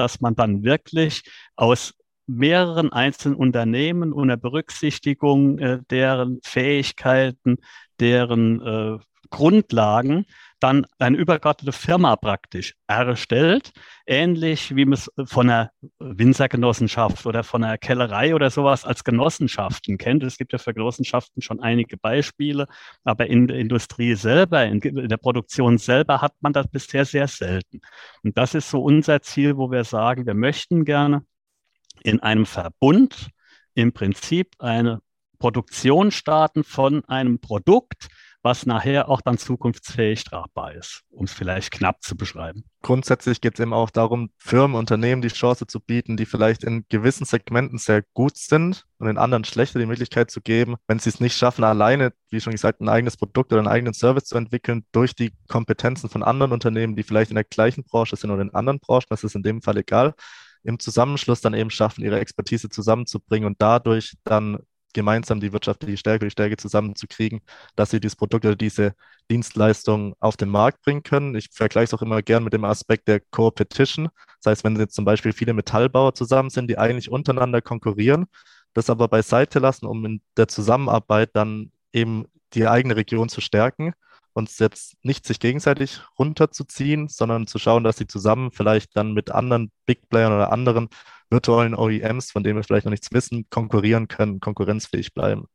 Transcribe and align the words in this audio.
dass 0.00 0.20
man 0.20 0.34
dann 0.34 0.64
wirklich 0.64 1.22
aus 1.56 1.94
mehreren 2.26 2.92
einzelnen 2.92 3.36
Unternehmen 3.36 4.12
unter 4.12 4.36
Berücksichtigung 4.36 5.58
äh, 5.58 5.80
deren 5.90 6.40
Fähigkeiten, 6.42 7.58
deren 7.98 8.60
äh, 8.60 8.98
Grundlagen 9.30 10.26
dann 10.60 10.86
eine 10.98 11.16
übergeordnete 11.16 11.72
Firma 11.72 12.16
praktisch 12.16 12.74
erstellt, 12.86 13.72
ähnlich 14.06 14.74
wie 14.76 14.84
man 14.84 14.94
es 14.94 15.10
von 15.24 15.48
einer 15.48 15.70
Winzergenossenschaft 15.98 17.26
oder 17.26 17.42
von 17.42 17.64
einer 17.64 17.78
Kellerei 17.78 18.34
oder 18.34 18.50
sowas 18.50 18.84
als 18.84 19.04
Genossenschaften 19.04 19.98
kennt. 19.98 20.22
Es 20.22 20.38
gibt 20.38 20.52
ja 20.52 20.58
für 20.58 20.74
Genossenschaften 20.74 21.42
schon 21.42 21.60
einige 21.60 21.96
Beispiele, 21.96 22.66
aber 23.04 23.26
in 23.26 23.46
der 23.46 23.58
Industrie 23.58 24.14
selber, 24.14 24.64
in 24.64 24.80
der 24.80 25.16
Produktion 25.16 25.78
selber 25.78 26.20
hat 26.20 26.34
man 26.40 26.52
das 26.52 26.68
bisher 26.68 27.04
sehr 27.04 27.28
selten. 27.28 27.80
Und 28.22 28.36
das 28.36 28.54
ist 28.54 28.70
so 28.70 28.82
unser 28.82 29.22
Ziel, 29.22 29.56
wo 29.56 29.70
wir 29.70 29.84
sagen, 29.84 30.26
wir 30.26 30.34
möchten 30.34 30.84
gerne 30.84 31.24
in 32.02 32.20
einem 32.20 32.46
Verbund 32.46 33.30
im 33.74 33.92
Prinzip 33.92 34.54
eine 34.58 35.00
Produktion 35.38 36.10
starten 36.10 36.64
von 36.64 37.04
einem 37.06 37.40
Produkt, 37.40 38.08
was 38.42 38.64
nachher 38.64 39.08
auch 39.08 39.20
dann 39.20 39.38
zukunftsfähig 39.38 40.24
tragbar 40.24 40.74
ist, 40.74 41.02
um 41.10 41.24
es 41.24 41.32
vielleicht 41.32 41.70
knapp 41.70 42.02
zu 42.02 42.16
beschreiben. 42.16 42.64
Grundsätzlich 42.82 43.40
geht 43.40 43.54
es 43.54 43.60
eben 43.60 43.74
auch 43.74 43.90
darum, 43.90 44.30
Firmen, 44.38 44.76
Unternehmen 44.76 45.20
die 45.20 45.28
Chance 45.28 45.66
zu 45.66 45.80
bieten, 45.80 46.16
die 46.16 46.24
vielleicht 46.24 46.64
in 46.64 46.86
gewissen 46.88 47.26
Segmenten 47.26 47.78
sehr 47.78 48.02
gut 48.14 48.36
sind 48.36 48.86
und 48.98 49.08
in 49.08 49.18
anderen 49.18 49.44
schlechter 49.44 49.78
die 49.78 49.86
Möglichkeit 49.86 50.30
zu 50.30 50.40
geben, 50.40 50.76
wenn 50.86 50.98
sie 50.98 51.10
es 51.10 51.20
nicht 51.20 51.36
schaffen, 51.36 51.64
alleine, 51.64 52.12
wie 52.30 52.40
schon 52.40 52.52
gesagt, 52.52 52.80
ein 52.80 52.88
eigenes 52.88 53.18
Produkt 53.18 53.52
oder 53.52 53.60
einen 53.60 53.68
eigenen 53.68 53.94
Service 53.94 54.24
zu 54.24 54.38
entwickeln, 54.38 54.84
durch 54.92 55.14
die 55.14 55.32
Kompetenzen 55.48 56.08
von 56.08 56.22
anderen 56.22 56.52
Unternehmen, 56.52 56.96
die 56.96 57.02
vielleicht 57.02 57.30
in 57.30 57.36
der 57.36 57.44
gleichen 57.44 57.84
Branche 57.84 58.16
sind 58.16 58.30
oder 58.30 58.42
in 58.42 58.54
anderen 58.54 58.80
Branchen, 58.80 59.06
das 59.10 59.24
ist 59.24 59.34
in 59.34 59.42
dem 59.42 59.60
Fall 59.60 59.76
egal, 59.76 60.14
im 60.62 60.78
Zusammenschluss 60.78 61.40
dann 61.40 61.54
eben 61.54 61.70
schaffen, 61.70 62.04
ihre 62.04 62.20
Expertise 62.20 62.68
zusammenzubringen 62.68 63.46
und 63.46 63.60
dadurch 63.60 64.16
dann 64.24 64.58
gemeinsam 64.92 65.40
die 65.40 65.52
wirtschaftliche 65.52 65.96
Stärke, 65.96 66.26
die 66.26 66.30
Stärke 66.30 66.56
zusammenzukriegen, 66.56 67.40
dass 67.76 67.90
sie 67.90 68.00
dieses 68.00 68.16
Produkt 68.16 68.44
oder 68.44 68.56
diese 68.56 68.94
Dienstleistung 69.30 70.14
auf 70.20 70.36
den 70.36 70.48
Markt 70.48 70.82
bringen 70.82 71.02
können. 71.02 71.34
Ich 71.34 71.48
vergleiche 71.52 71.84
es 71.84 71.94
auch 71.94 72.02
immer 72.02 72.22
gern 72.22 72.44
mit 72.44 72.52
dem 72.52 72.64
Aspekt 72.64 73.08
der 73.08 73.20
Co-Petition. 73.20 74.08
Das 74.42 74.50
heißt, 74.50 74.64
wenn 74.64 74.76
jetzt 74.76 74.94
zum 74.94 75.04
Beispiel 75.04 75.32
viele 75.32 75.54
Metallbauer 75.54 76.14
zusammen 76.14 76.50
sind, 76.50 76.68
die 76.68 76.78
eigentlich 76.78 77.10
untereinander 77.10 77.60
konkurrieren, 77.62 78.26
das 78.74 78.90
aber 78.90 79.08
beiseite 79.08 79.58
lassen, 79.58 79.86
um 79.86 80.04
in 80.04 80.22
der 80.36 80.48
Zusammenarbeit 80.48 81.30
dann 81.34 81.72
eben 81.92 82.26
die 82.54 82.66
eigene 82.66 82.96
Region 82.96 83.28
zu 83.28 83.40
stärken 83.40 83.92
und 84.32 84.56
jetzt 84.58 84.96
nicht 85.04 85.26
sich 85.26 85.40
gegenseitig 85.40 86.00
runterzuziehen, 86.18 87.08
sondern 87.08 87.46
zu 87.46 87.58
schauen, 87.58 87.84
dass 87.84 87.96
sie 87.96 88.06
zusammen 88.06 88.52
vielleicht 88.52 88.96
dann 88.96 89.12
mit 89.12 89.30
anderen 89.30 89.70
Big 89.86 90.08
Playern 90.08 90.32
oder 90.32 90.52
anderen 90.52 90.88
virtuellen 91.30 91.74
OEMs, 91.74 92.30
von 92.30 92.42
denen 92.42 92.56
wir 92.56 92.64
vielleicht 92.64 92.86
noch 92.86 92.90
nichts 92.90 93.12
wissen, 93.12 93.46
konkurrieren 93.50 94.08
können, 94.08 94.40
konkurrenzfähig 94.40 95.14
bleiben. 95.14 95.46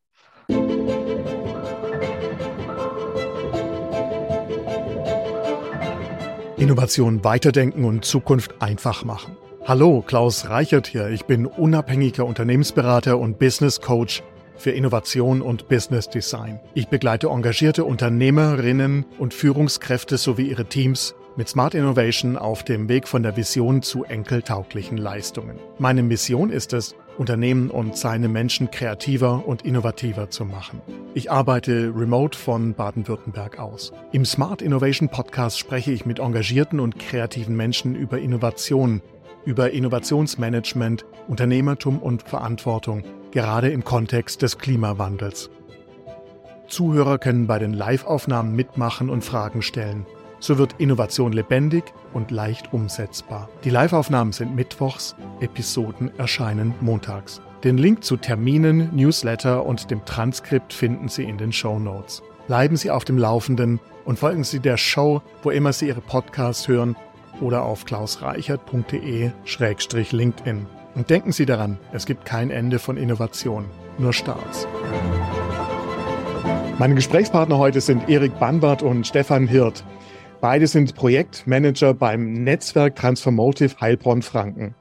Innovation 6.56 7.22
weiterdenken 7.22 7.84
und 7.84 8.04
Zukunft 8.04 8.62
einfach 8.62 9.04
machen. 9.04 9.36
Hallo, 9.66 10.02
Klaus 10.06 10.48
Reichert 10.48 10.86
hier. 10.86 11.08
Ich 11.10 11.24
bin 11.24 11.44
unabhängiger 11.44 12.24
Unternehmensberater 12.24 13.18
und 13.18 13.38
Business 13.38 13.80
Coach 13.80 14.22
für 14.56 14.70
Innovation 14.70 15.42
und 15.42 15.68
Business 15.68 16.08
Design. 16.08 16.60
Ich 16.74 16.88
begleite 16.88 17.28
engagierte 17.28 17.84
Unternehmerinnen 17.84 19.04
und 19.18 19.34
Führungskräfte 19.34 20.16
sowie 20.16 20.48
ihre 20.48 20.64
Teams 20.64 21.14
mit 21.36 21.48
Smart 21.48 21.74
Innovation 21.74 22.36
auf 22.36 22.64
dem 22.64 22.88
Weg 22.88 23.06
von 23.06 23.22
der 23.22 23.36
Vision 23.36 23.82
zu 23.82 24.04
enkeltauglichen 24.04 24.96
Leistungen. 24.96 25.58
Meine 25.78 26.02
Mission 26.02 26.50
ist 26.50 26.72
es, 26.72 26.94
Unternehmen 27.18 27.70
und 27.70 27.96
seine 27.96 28.28
Menschen 28.28 28.70
kreativer 28.70 29.46
und 29.46 29.62
innovativer 29.62 30.30
zu 30.30 30.44
machen. 30.44 30.80
Ich 31.14 31.30
arbeite 31.30 31.92
remote 31.94 32.36
von 32.36 32.74
Baden-Württemberg 32.74 33.58
aus. 33.58 33.92
Im 34.12 34.24
Smart 34.24 34.62
Innovation 34.62 35.08
Podcast 35.08 35.58
spreche 35.58 35.92
ich 35.92 36.06
mit 36.06 36.18
engagierten 36.18 36.80
und 36.80 36.98
kreativen 36.98 37.56
Menschen 37.56 37.94
über 37.94 38.18
Innovation, 38.18 39.02
über 39.44 39.70
Innovationsmanagement, 39.70 41.04
Unternehmertum 41.28 41.98
und 41.98 42.22
Verantwortung, 42.22 43.02
gerade 43.30 43.68
im 43.68 43.84
Kontext 43.84 44.42
des 44.42 44.58
Klimawandels. 44.58 45.50
Zuhörer 46.68 47.18
können 47.18 47.46
bei 47.46 47.58
den 47.58 47.72
Live-Aufnahmen 47.72 48.56
mitmachen 48.56 49.08
und 49.08 49.24
Fragen 49.24 49.62
stellen. 49.62 50.04
So 50.46 50.56
wird 50.58 50.76
Innovation 50.78 51.32
lebendig 51.32 51.92
und 52.12 52.30
leicht 52.30 52.72
umsetzbar. 52.72 53.48
Die 53.64 53.70
Live-Aufnahmen 53.70 54.30
sind 54.30 54.54
mittwochs, 54.54 55.16
Episoden 55.40 56.16
erscheinen 56.18 56.72
montags. 56.80 57.40
Den 57.64 57.78
Link 57.78 58.04
zu 58.04 58.16
Terminen, 58.16 58.94
Newsletter 58.94 59.66
und 59.66 59.90
dem 59.90 60.04
Transkript 60.04 60.72
finden 60.72 61.08
Sie 61.08 61.24
in 61.24 61.36
den 61.36 61.52
Show 61.52 61.80
Notes. 61.80 62.22
Bleiben 62.46 62.76
Sie 62.76 62.92
auf 62.92 63.04
dem 63.04 63.18
Laufenden 63.18 63.80
und 64.04 64.20
folgen 64.20 64.44
Sie 64.44 64.60
der 64.60 64.76
Show, 64.76 65.20
wo 65.42 65.50
immer 65.50 65.72
Sie 65.72 65.88
Ihre 65.88 66.00
Podcasts 66.00 66.68
hören 66.68 66.94
oder 67.40 67.64
auf 67.64 67.84
klausreichert.de-linkedin. 67.84 70.66
Und 70.94 71.10
denken 71.10 71.32
Sie 71.32 71.46
daran, 71.46 71.80
es 71.92 72.06
gibt 72.06 72.24
kein 72.24 72.52
Ende 72.52 72.78
von 72.78 72.96
Innovation, 72.96 73.64
nur 73.98 74.12
Starts. 74.12 74.68
Meine 76.78 76.94
Gesprächspartner 76.94 77.58
heute 77.58 77.80
sind 77.80 78.08
Erik 78.08 78.38
Banbart 78.38 78.84
und 78.84 79.08
Stefan 79.08 79.48
Hirt. 79.48 79.82
Beide 80.40 80.66
sind 80.66 80.94
Projektmanager 80.94 81.94
beim 81.94 82.32
Netzwerk 82.44 82.96
Transformative 82.96 83.80
Heilbronn 83.80 84.20
Franken. 84.20 84.74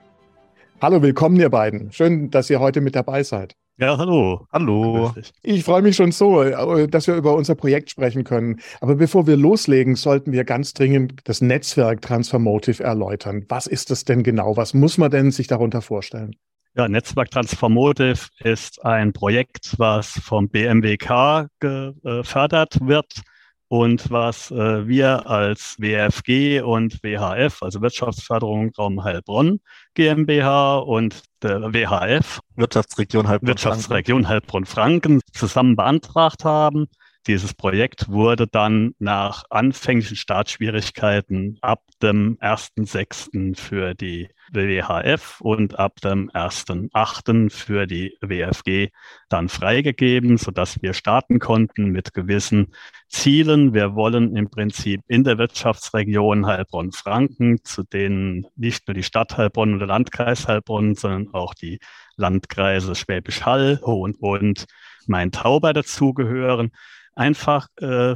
Hallo, 0.82 1.02
willkommen 1.02 1.40
ihr 1.40 1.50
beiden. 1.50 1.94
Schön, 1.94 2.30
dass 2.30 2.50
ihr 2.50 2.60
heute 2.60 2.82
mit 2.82 2.96
dabei 2.96 3.24
seid. 3.24 3.56
Ja, 3.78 3.98
hallo. 3.98 4.46
Hallo. 4.52 5.14
Ich 5.44 5.64
freue 5.64 5.82
mich 5.82 5.96
schon 5.96 6.12
so, 6.12 6.44
äh, 6.44 6.88
dass 6.88 7.08
wir 7.08 7.16
über 7.16 7.36
unser 7.36 7.56
Projekt 7.56 7.90
sprechen 7.90 8.26
können. 8.26 8.60
Aber 8.82 8.96
bevor 8.96 9.28
wir 9.28 9.38
loslegen, 9.38 9.96
sollten 9.96 10.34
wir 10.34 10.44
ganz 10.44 10.74
dringend 10.74 11.22
das 11.24 11.42
Netzwerk 11.42 12.02
Transformative 12.02 12.84
erläutern. 12.84 13.46
Was 13.48 13.66
ist 13.66 13.92
das 13.92 14.04
denn 14.04 14.24
genau? 14.24 14.58
Was 14.58 14.74
muss 14.74 14.98
man 14.98 15.10
denn 15.10 15.32
sich 15.32 15.48
darunter 15.48 15.82
vorstellen? 15.82 16.36
Ja, 16.76 16.90
Netzwerk 16.90 17.32
Transformative 17.32 18.28
ist 18.44 18.84
ein 18.84 19.14
Projekt, 19.14 19.76
was 19.78 20.20
vom 20.22 20.50
BMWK 20.50 21.48
gefördert 21.60 22.78
wird 22.82 23.24
und 23.68 24.12
was 24.12 24.52
äh, 24.52 24.88
wir 24.88 25.28
als 25.28 25.76
WFG 25.80 26.62
und 26.62 27.02
WHF, 27.04 27.64
also 27.64 27.82
Wirtschaftsförderung 27.82 28.72
Raum 28.78 29.04
Heilbronn 29.04 29.60
GmbH 29.96 30.78
und 30.78 31.24
der 31.42 31.74
WHF, 31.74 32.40
Wirtschaftsregion 32.56 33.28
Heilbronn, 33.28 33.48
Wirtschaftsregion 33.48 34.28
Heilbronn-Franken, 34.28 35.22
zusammen 35.34 35.76
beantragt 35.76 36.46
haben. 36.46 36.88
Dieses 37.28 37.56
Projekt 37.56 38.08
wurde 38.10 38.46
dann 38.46 38.94
nach 39.00 39.46
anfänglichen 39.50 40.16
Startschwierigkeiten 40.16 41.58
ab 41.62 41.82
dem 42.00 42.38
1.6. 42.38 43.58
für 43.60 43.96
die 43.96 44.30
WWHF 44.52 45.42
und 45.42 45.80
ab 45.80 46.00
dem 46.02 46.30
1.8. 46.30 47.50
für 47.50 47.88
die 47.88 48.16
WFG 48.22 48.90
dann 49.28 49.50
freigegeben, 49.50 50.38
sodass 50.38 50.84
wir 50.84 50.94
starten 50.94 51.40
konnten 51.40 51.90
mit 51.90 52.14
gewissen 52.14 52.76
Zielen. 53.10 53.74
Wir 53.74 53.96
wollen 53.96 54.36
im 54.36 54.52
Prinzip 54.52 55.02
in 55.08 55.24
der 55.24 55.40
Wirtschaftsregion 55.40 56.46
Heilbronn-Franken, 56.46 57.64
zu 57.64 57.82
denen 57.82 58.46
nicht 58.56 58.88
nur 58.88 58.94
die 58.94 59.02
Stadt 59.02 59.36
Heilbronn 59.36 59.74
oder 59.74 59.88
Landkreis 59.88 60.48
Heilbronn, 60.48 60.94
sondern 60.94 61.34
auch 61.34 61.56
die 61.56 61.80
Landkreise 62.18 62.94
Schwäbisch 62.94 63.42
Hall 63.42 63.80
und, 63.82 64.16
und 64.22 64.66
Main-Tauber 65.08 65.74
dazugehören, 65.74 66.72
einfach 67.16 67.68
äh, 67.78 68.16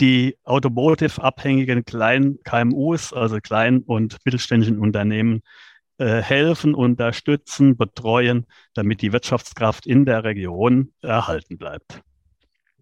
die 0.00 0.36
automotive-abhängigen 0.44 1.84
kleinen 1.84 2.42
KMUs, 2.42 3.12
also 3.12 3.38
kleinen 3.40 3.80
und 3.80 4.18
mittelständischen 4.24 4.78
Unternehmen, 4.78 5.42
äh, 5.98 6.20
helfen, 6.20 6.74
unterstützen, 6.74 7.76
betreuen, 7.76 8.46
damit 8.74 9.02
die 9.02 9.12
Wirtschaftskraft 9.12 9.86
in 9.86 10.04
der 10.04 10.24
Region 10.24 10.92
erhalten 11.02 11.56
bleibt. 11.56 12.02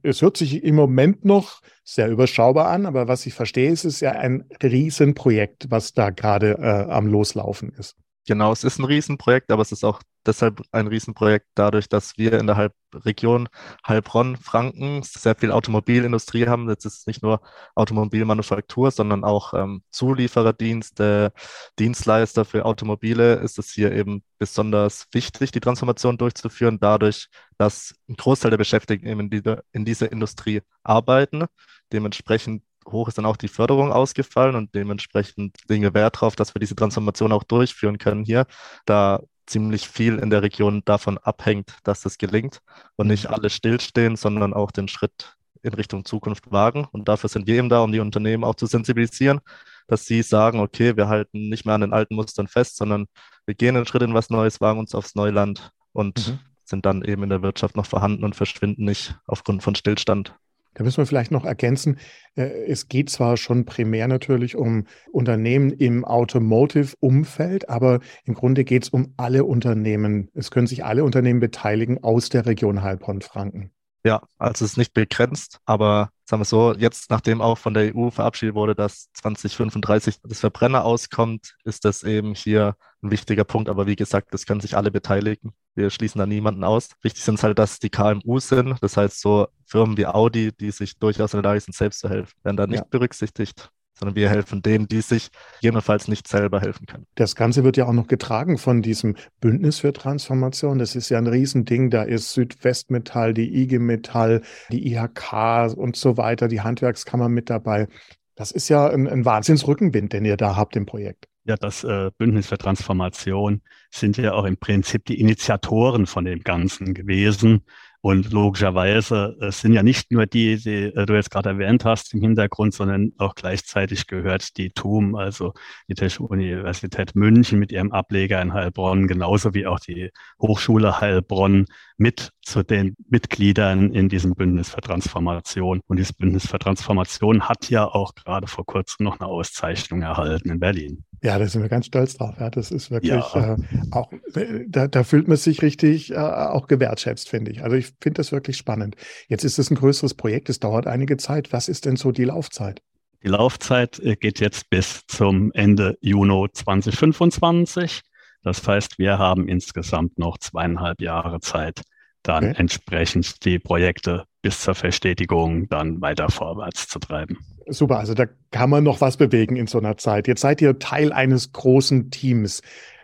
Es 0.03 0.23
hört 0.23 0.37
sich 0.37 0.65
im 0.65 0.75
Moment 0.75 1.25
noch 1.25 1.61
sehr 1.85 2.09
überschaubar 2.09 2.69
an, 2.69 2.87
aber 2.87 3.09
was 3.09 3.27
ich 3.27 3.35
verstehe, 3.35 3.71
ist 3.71 3.85
es 3.85 4.01
ja 4.01 4.13
ein 4.13 4.49
Riesenprojekt, 4.63 5.71
was 5.71 5.93
da 5.93 6.11
gerade 6.11 6.59
äh, 6.59 6.91
am 6.91 7.07
Loslaufen 7.07 7.73
ist. 7.75 7.97
Genau, 8.27 8.53
es 8.53 8.63
ist 8.63 8.79
ein 8.79 8.85
Riesenprojekt, 8.85 9.51
aber 9.51 9.63
es 9.63 9.73
ist 9.73 9.85
auch 9.85 10.01
deshalb 10.25 10.63
ein 10.71 10.87
Riesenprojekt 10.87 11.47
dadurch, 11.57 11.89
dass 11.89 12.17
wir 12.19 12.35
in 12.39 12.47
der 12.47 12.57
Halb 12.57 12.73
Region 12.95 13.49
Heilbronn, 13.87 14.37
Franken 14.37 15.03
sehr 15.03 15.35
viel 15.35 15.51
Automobilindustrie 15.51 16.47
haben. 16.47 16.69
Jetzt 16.69 16.85
ist 16.85 16.99
es 17.01 17.07
nicht 17.07 17.23
nur 17.23 17.41
Automobilmanufaktur, 17.75 18.93
sondern 18.93 19.25
auch 19.25 19.55
ähm, 19.55 19.83
Zuliefererdienste, 19.91 21.33
Dienstleister 21.81 22.45
für 22.45 22.65
Automobile. 22.65 23.35
Ist 23.37 23.59
es 23.59 23.73
hier 23.73 23.91
eben 23.93 24.23
besonders 24.39 25.07
wichtig, 25.13 25.51
die 25.51 25.61
Transformation 25.61 26.17
durchzuführen, 26.19 26.79
dadurch, 26.81 27.29
dass 27.59 27.95
ein 28.09 28.15
Großteil 28.17 28.51
der 28.51 28.59
Beschäftigten 28.59 29.07
eben 29.09 29.21
in, 29.21 29.31
die, 29.31 29.43
in 29.73 29.85
dieser 29.85 30.13
Industrie 30.13 30.63
arbeiten. 30.85 31.47
Dementsprechend 31.93 32.63
hoch 32.91 33.09
ist 33.09 33.19
dann 33.19 33.27
auch 33.27 33.37
die 33.37 33.49
Förderung 33.49 33.93
ausgefallen 33.93 34.57
und 34.57 34.75
dementsprechend 34.75 35.57
legen 35.69 35.83
wir 35.83 35.95
Wert 35.95 36.17
darauf, 36.17 36.37
dass 36.37 36.55
wir 36.55 36.61
diese 36.61 36.77
Transformation 36.77 37.33
auch 37.33 37.45
durchführen 37.45 37.99
können 37.99 38.25
hier, 38.25 38.47
da 38.87 39.21
ziemlich 39.47 39.89
viel 39.89 40.19
in 40.19 40.31
der 40.31 40.43
Region 40.43 40.83
davon 40.85 41.19
abhängt, 41.19 41.77
dass 41.85 42.03
das 42.03 42.19
gelingt 42.19 42.61
und 42.97 43.09
nicht 43.09 43.27
alle 43.27 43.51
stillstehen, 43.51 44.17
sondern 44.17 44.55
auch 44.55 44.71
den 44.71 44.89
Schritt 44.89 45.37
in 45.63 45.75
Richtung 45.75 46.05
Zukunft 46.05 46.51
wagen. 46.51 46.87
Und 46.93 47.09
dafür 47.09 47.29
sind 47.29 47.47
wir 47.47 47.57
eben 47.57 47.69
da, 47.69 47.81
um 47.81 47.93
die 47.93 48.01
Unternehmen 48.01 48.45
auch 48.45 48.55
zu 48.55 48.67
sensibilisieren, 48.67 49.41
dass 49.87 50.07
sie 50.07 50.23
sagen, 50.23 50.61
okay, 50.61 50.97
wir 50.97 51.09
halten 51.09 51.49
nicht 51.49 51.65
mehr 51.65 51.75
an 51.75 51.81
den 51.83 51.93
alten 51.93 52.15
Mustern 52.15 52.49
fest, 52.49 52.77
sondern 52.77 53.07
wir 53.47 53.55
gehen 53.55 53.77
einen 53.77 53.87
Schritt 53.87 54.03
in 54.03 54.15
was 54.15 54.31
Neues, 54.31 54.61
wagen 54.61 54.81
uns 54.81 54.95
aufs 54.95 55.15
Neuland 55.15 55.73
und 55.93 56.29
mhm. 56.29 56.39
sind 56.65 56.87
dann 56.87 57.03
eben 57.03 57.23
in 57.23 57.31
der 57.31 57.43
Wirtschaft 57.43 57.77
noch 57.77 57.87
vorhanden 57.87 58.25
und 58.25 58.37
verschwinden 58.37 58.85
nicht 58.85 59.17
aufgrund 59.27 59.63
von 59.63 59.75
Stillstand. 59.75 60.35
Da 60.75 60.85
müssen 60.85 60.99
wir 60.99 61.07
vielleicht 61.07 61.31
noch 61.31 61.45
ergänzen, 61.45 61.99
äh, 62.35 62.43
es 62.67 62.89
geht 62.89 63.11
zwar 63.11 63.37
schon 63.37 63.65
primär 63.65 64.09
natürlich 64.09 64.57
um 64.57 64.87
Unternehmen 65.11 65.71
im 65.71 66.05
Automotive-Umfeld, 66.05 67.69
aber 67.69 68.01
im 68.25 68.35
Grunde 68.35 68.65
geht 68.65 68.85
es 68.85 68.89
um 68.89 69.15
alle 69.17 69.45
Unternehmen. 69.45 70.31
Es 70.35 70.51
können 70.51 70.67
sich 70.67 70.85
alle 70.85 71.05
Unternehmen 71.05 71.41
beteiligen 71.41 72.03
aus 72.03 72.29
der 72.29 72.47
Region 72.47 72.83
Heilbronn-Franken. 72.83 73.73
Ja, 74.05 74.23
also 74.37 74.65
es 74.65 74.73
ist 74.73 74.79
nicht 74.79 74.95
begrenzt, 74.95 75.61
aber 75.65 76.11
sagen 76.25 76.41
wir 76.41 76.45
so, 76.45 76.75
jetzt 76.75 77.11
nachdem 77.11 77.41
auch 77.41 77.57
von 77.57 77.73
der 77.73 77.95
EU 77.95 78.11
verabschiedet 78.11 78.57
wurde, 78.57 78.75
dass 78.75 79.13
2035 79.13 80.17
das 80.25 80.41
Verbrenner 80.41 80.85
auskommt, 80.85 81.55
ist 81.65 81.85
das 81.85 82.03
eben 82.03 82.35
hier 82.35 82.75
ein 83.03 83.11
wichtiger 83.11 83.45
Punkt. 83.45 83.69
Aber 83.69 83.87
wie 83.87 83.97
gesagt, 83.97 84.33
das 84.33 84.47
können 84.47 84.61
sich 84.61 84.77
alle 84.77 84.91
beteiligen. 84.91 85.53
Wir 85.75 85.91
schließen 85.91 86.19
da 86.19 86.27
niemanden 86.27 86.65
aus. 86.65 86.91
Wichtig 87.03 87.25
sind 87.25 87.37
es 87.37 87.43
halt, 87.43 87.59
dass 87.59 87.79
die 87.79 87.91
KMU 87.91 88.39
sind. 88.39 88.77
Das 88.81 88.97
heißt, 88.97 89.21
so 89.21 89.49
Firmen 89.67 89.97
wie 89.97 90.07
Audi, 90.07 90.53
die 90.53 90.71
sich 90.71 90.99
durchaus 90.99 91.35
in 91.35 91.43
der 91.43 91.51
Lage 91.51 91.61
sind, 91.61 91.75
selbst 91.75 92.01
zu 92.01 92.09
helfen, 92.09 92.33
werden 92.43 92.57
da 92.57 92.67
nicht 92.67 92.81
ja. 92.81 92.87
berücksichtigt 92.91 93.71
sondern 94.03 94.17
wir 94.17 94.31
helfen 94.31 94.63
denen, 94.63 94.89
die 94.89 95.01
sich 95.01 95.29
jedenfalls 95.61 96.09
nicht 96.09 96.27
selber 96.27 96.61
helfen 96.61 96.87
können. 96.87 97.07
Das 97.15 97.37
Ganze 97.37 97.63
wird 97.63 97.77
ja 97.77 97.87
auch 97.87 97.93
noch 97.93 98.09
getragen 98.09 98.59
von 98.59 98.83
diesem 98.83 99.17
Bündnis 99.41 99.79
für 99.81 99.93
Transformation. 99.93 100.79
Das 100.79 100.97
ist 100.97 101.09
ja 101.09 101.19
ein 101.19 101.27
Riesending. 101.27 101.91
Da 101.91 102.03
ist 102.03 102.33
Südwestmetall, 102.33 103.35
die 103.35 103.63
IG 103.63 103.79
Metall, 103.79 104.43
die 104.71 104.93
IHK 104.93 105.77
und 105.77 105.97
so 105.97 106.17
weiter, 106.17 106.49
die 106.49 106.63
Handwerkskammer 106.63 107.29
mit 107.29 107.51
dabei. 107.51 107.87
Das 108.35 108.51
ist 108.51 108.69
ja 108.69 108.89
ein, 108.89 109.07
ein 109.07 109.25
Wahnsinnsrückenwind, 109.25 110.13
den 110.13 110.25
ihr 110.25 110.37
da 110.37 110.57
habt 110.57 110.75
im 110.75 110.87
Projekt. 110.87 111.29
Ja, 111.45 111.57
das 111.57 111.83
äh, 111.83 112.11
Bündnis 112.19 112.47
für 112.47 112.59
Transformation 112.59 113.63
sind 113.91 114.17
ja 114.17 114.33
auch 114.33 114.45
im 114.45 114.57
Prinzip 114.57 115.05
die 115.07 115.21
Initiatoren 115.21 116.07
von 116.07 116.25
dem 116.25 116.41
Ganzen 116.41 116.95
gewesen. 116.95 117.65
Und 118.01 118.33
logischerweise 118.33 119.37
es 119.41 119.61
sind 119.61 119.73
ja 119.75 119.83
nicht 119.85 120.11
nur 120.11 120.27
die, 120.27 120.57
die 120.57 120.85
äh, 120.95 121.07
du 121.07 121.15
jetzt 121.15 121.31
gerade 121.31 121.51
erwähnt 121.51 121.85
hast 121.85 122.15
im 122.15 122.21
Hintergrund, 122.21 122.75
sondern 122.75 123.13
auch 123.19 123.35
gleichzeitig 123.35 124.07
gehört 124.09 124.57
die 124.57 124.71
TUM, 124.71 125.17
also 125.17 125.53
die 125.89 125.95
Technische 125.95 126.25
Universität 126.25 127.15
München 127.17 127.59
mit 127.61 127.73
ihrem 127.73 127.93
Ableger 127.93 128.41
in 128.43 128.53
Heilbronn, 128.53 129.09
genauso 129.09 129.55
wie 129.55 129.67
auch 129.67 129.81
die 129.81 130.11
Hochschule 130.41 131.01
Heilbronn 131.01 131.67
mit 131.97 132.31
zu 132.43 132.65
den 132.65 132.97
Mitgliedern 133.09 133.93
in 133.93 134.09
diesem 134.09 134.35
Bündnis 134.35 134.71
für 134.71 134.81
Transformation. 134.81 135.81
Und 135.87 135.97
dieses 135.99 136.13
Bündnis 136.13 136.49
für 136.49 136.59
Transformation 136.59 137.49
hat 137.49 137.71
ja 137.71 137.85
auch 137.87 138.15
gerade 138.15 138.49
vor 138.49 138.67
kurzem 138.67 139.05
noch 139.05 139.21
eine 139.21 139.29
Auszeichnung 139.29 140.03
erhalten 140.03 140.51
in 140.51 140.61
Berlin. 140.61 141.05
Ja, 141.23 141.39
da 141.39 141.47
sind 141.47 141.63
wir 141.63 141.69
ganz 141.69 141.87
stolz 141.87 142.17
drauf. 142.17 142.35
Ja, 142.41 142.51
das 142.51 142.73
ist 142.73 142.91
wirklich 142.91 143.13
ja. 143.13 143.55
äh, 143.55 143.57
auch, 143.93 144.13
äh, 144.35 144.65
da, 144.67 144.89
da 144.89 145.05
fühlt 145.05 145.29
man 145.29 145.37
sich 145.37 145.63
richtig 145.63 146.11
äh, 146.11 146.17
auch 146.17 146.67
gewertschätzt, 146.67 147.29
finde 147.29 147.53
ich. 147.53 147.63
Also 147.63 147.77
ich 147.77 147.93
finde 148.01 148.19
das 148.19 148.33
wirklich 148.33 148.57
spannend. 148.57 148.97
Jetzt 149.29 149.45
ist 149.45 149.59
es 149.59 149.71
ein 149.71 149.77
größeres 149.77 150.15
Projekt, 150.15 150.51
es 150.51 150.59
dauert 150.59 150.89
einige 150.89 151.17
Zeit. 151.19 151.53
Was 151.53 151.69
ist 151.69 151.85
denn 151.85 151.95
so 151.95 152.11
die 152.11 152.25
Laufzeit? 152.25 152.83
Die 153.23 153.29
Laufzeit 153.29 154.01
äh, 154.01 154.17
geht 154.17 154.41
jetzt 154.41 154.69
bis 154.69 155.07
zum 155.07 155.53
Ende 155.53 155.97
Juni 156.01 156.49
2025. 156.53 158.01
Das 158.43 158.67
heißt, 158.67 158.99
wir 158.99 159.19
haben 159.19 159.47
insgesamt 159.47 160.19
noch 160.19 160.39
zweieinhalb 160.39 161.01
Jahre 161.01 161.39
Zeit, 161.39 161.83
dann 162.25 162.51
okay. 162.51 162.55
entsprechend 162.59 163.45
die 163.45 163.61
Projekte 163.61 164.25
bis 164.43 164.61
zur 164.61 164.75
Verstetigung 164.75 165.69
dann 165.69 166.01
weiter 166.01 166.29
vorwärts 166.29 166.89
zu 166.89 166.99
treiben. 166.99 167.39
Super, 167.69 167.99
also 167.99 168.15
da 168.15 168.27
kann 168.51 168.71
man 168.71 168.85
noch 168.85 169.01
was 169.01 169.17
bewegen 169.17 169.57
in 169.57 169.69
so 169.69 169.79
einer 169.79 169.97
Zeit. 169.97 170.27
Jetzt 170.27 170.41
seid 170.41 170.61
ihr 170.61 170.79
Teil 170.79 171.13
eines 171.13 171.53
großen 171.53 172.11
Teams. 172.11 172.61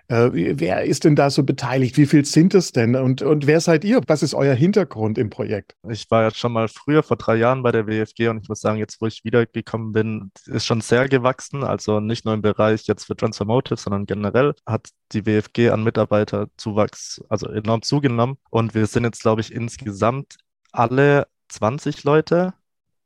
Äh, 0.09 0.31
wer 0.59 0.85
ist 0.85 1.05
denn 1.05 1.17
da 1.17 1.29
so 1.29 1.43
beteiligt? 1.43 1.99
Wie 1.99 2.07
viel 2.07 2.25
sind 2.25 2.55
es 2.55 2.73
denn? 2.73 2.97
Und, 2.97 3.21
und 3.21 3.47
wer 3.47 3.61
seid 3.61 3.85
ihr? 3.85 4.01
Was 4.07 4.23
ist 4.23 4.33
euer 4.33 4.55
Hintergrund 4.55 5.19
im 5.19 5.29
Projekt? 5.29 5.77
Ich 5.87 6.11
war 6.11 6.23
ja 6.23 6.31
schon 6.31 6.53
mal 6.53 6.67
früher 6.69 7.03
vor 7.03 7.19
drei 7.19 7.37
Jahren 7.37 7.63
bei 7.63 7.73
der 7.73 7.87
WFG 7.87 8.29
und 8.29 8.43
ich 8.43 8.49
muss 8.49 8.63
sagen, 8.63 8.79
jetzt 8.79 9.03
wo 9.03 9.07
ich 9.07 9.23
wiedergekommen 9.25 9.93
bin, 9.93 10.33
ist 10.47 10.65
schon 10.65 10.81
sehr 10.81 11.09
gewachsen. 11.11 11.63
Also 11.63 12.01
nicht 12.01 12.25
nur 12.25 12.33
im 12.33 12.41
Bereich 12.41 12.87
jetzt 12.87 13.05
für 13.05 13.17
Transformative, 13.17 13.77
sondern 13.77 14.07
generell 14.07 14.55
hat 14.65 14.89
die 15.13 15.27
WFG 15.27 15.69
an 15.71 15.85
Mitarbeiterzuwachs 15.85 17.23
also 17.29 17.49
enorm 17.51 17.83
zugenommen. 17.83 18.39
Und 18.49 18.75
wir 18.75 18.87
sind 18.87 19.05
jetzt, 19.05 19.21
glaube 19.21 19.43
ich, 19.43 19.53
insgesamt 19.53 20.39
alle 20.73 21.29
20 21.49 22.05
Leute 22.05 22.55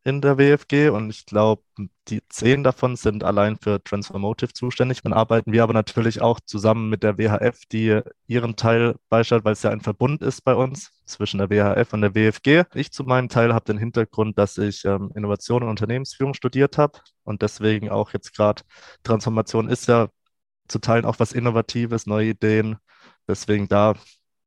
in 0.05 0.21
der 0.21 0.37
WFG 0.37 0.89
und 0.89 1.11
ich 1.11 1.27
glaube, 1.27 1.63
die 2.09 2.23
zehn 2.29 2.65
davon 2.65 2.97
sind 2.97 3.23
allein 3.23 3.57
für 3.57 3.83
Transformative 3.85 4.53
zuständig. 4.53 5.03
Dann 5.03 5.13
arbeiten 5.13 5.53
wir 5.53 5.63
aber 5.63 5.73
natürlich 5.73 6.21
auch 6.21 6.41
zusammen 6.41 6.91
mit 6.91 7.05
der 7.05 7.19
WHF, 7.19 7.61
die 7.71 8.01
ihren 8.27 8.57
Teil 8.57 8.97
beisteuert, 9.09 9.45
weil 9.45 9.53
es 9.53 9.63
ja 9.63 9.71
ein 9.71 9.81
Verbund 9.81 10.23
ist 10.23 10.43
bei 10.43 10.55
uns 10.55 10.91
zwischen 11.05 11.39
der 11.39 11.51
WHF 11.51 11.93
und 11.93 12.01
der 12.01 12.15
WFG. 12.15 12.65
Ich 12.75 12.93
zu 12.93 13.05
meinem 13.05 13.29
Teil 13.29 13.55
habe 13.55 13.65
den 13.65 13.79
Hintergrund, 13.79 14.39
dass 14.39 14.59
ich 14.59 14.85
ähm, 14.85 15.13
Innovation 15.15 15.63
und 15.63 15.69
Unternehmensführung 15.69 16.35
studiert 16.35 16.79
habe 16.79 16.99
und 17.23 17.43
deswegen 17.43 17.89
auch 17.91 18.13
jetzt 18.13 18.35
gerade 18.35 18.63
Transformation 19.05 19.69
ist 19.69 19.87
ja 19.89 20.09
zu 20.69 20.79
Teilen 20.81 21.05
auch 21.05 21.21
was 21.21 21.33
Innovatives, 21.33 22.07
neue 22.07 22.31
Ideen. 22.31 22.77
Deswegen 23.29 23.69
da 23.69 23.95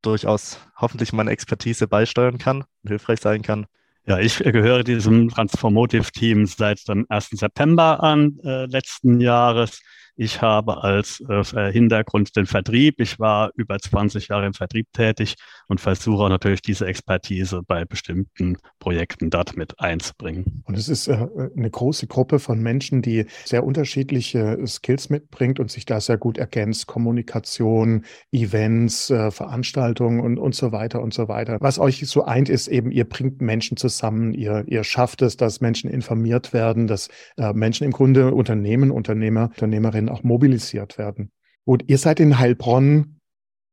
durchaus 0.06 0.60
hoffentlich 0.76 1.12
meine 1.12 1.30
Expertise 1.30 1.88
beisteuern 1.88 2.38
kann 2.38 2.62
und 2.82 2.88
hilfreich 2.88 3.20
sein 3.20 3.42
kann. 3.42 3.66
Ja, 4.06 4.20
ich 4.20 4.38
gehöre 4.38 4.84
diesem 4.84 5.28
Transformative-Team 5.28 6.46
seit 6.46 6.86
dem 6.88 7.06
1. 7.08 7.30
September 7.32 8.02
an 8.02 8.38
äh, 8.44 8.66
letzten 8.66 9.20
Jahres. 9.20 9.82
Ich 10.16 10.40
habe 10.40 10.82
als 10.82 11.22
äh, 11.28 11.70
Hintergrund 11.70 12.36
den 12.36 12.46
Vertrieb. 12.46 13.00
Ich 13.00 13.20
war 13.20 13.50
über 13.54 13.78
20 13.78 14.28
Jahre 14.28 14.46
im 14.46 14.54
Vertrieb 14.54 14.88
tätig 14.92 15.34
und 15.68 15.80
versuche 15.80 16.28
natürlich 16.30 16.62
diese 16.62 16.86
Expertise 16.86 17.60
bei 17.66 17.84
bestimmten 17.84 18.56
Projekten 18.78 19.28
dort 19.28 19.56
mit 19.56 19.78
einzubringen. 19.78 20.62
Und 20.64 20.78
es 20.78 20.88
ist 20.88 21.08
äh, 21.08 21.26
eine 21.54 21.70
große 21.70 22.06
Gruppe 22.06 22.38
von 22.38 22.62
Menschen, 22.62 23.02
die 23.02 23.26
sehr 23.44 23.64
unterschiedliche 23.64 24.58
Skills 24.66 25.10
mitbringt 25.10 25.60
und 25.60 25.70
sich 25.70 25.84
da 25.84 26.00
sehr 26.00 26.16
gut 26.16 26.38
ergänzt. 26.38 26.86
Kommunikation, 26.86 28.06
Events, 28.32 29.10
äh, 29.10 29.30
Veranstaltungen 29.30 30.20
und, 30.20 30.38
und 30.38 30.54
so 30.54 30.72
weiter 30.72 31.02
und 31.02 31.12
so 31.12 31.28
weiter. 31.28 31.58
Was 31.60 31.78
euch 31.78 32.06
so 32.06 32.24
eint, 32.24 32.48
ist 32.48 32.68
eben, 32.68 32.90
ihr 32.90 33.06
bringt 33.06 33.42
Menschen 33.42 33.76
zusammen, 33.76 34.32
ihr, 34.32 34.64
ihr 34.66 34.82
schafft 34.82 35.20
es, 35.20 35.36
dass 35.36 35.60
Menschen 35.60 35.90
informiert 35.90 36.54
werden, 36.54 36.86
dass 36.86 37.08
äh, 37.36 37.52
Menschen 37.52 37.84
im 37.84 37.92
Grunde 37.92 38.32
Unternehmen, 38.32 38.90
Unternehmer, 38.90 39.50
Unternehmerinnen 39.52 40.05
auch 40.08 40.22
mobilisiert 40.22 40.98
werden. 40.98 41.32
Gut, 41.64 41.84
ihr 41.86 41.98
seid 41.98 42.20
in 42.20 42.38
Heilbronn 42.38 43.15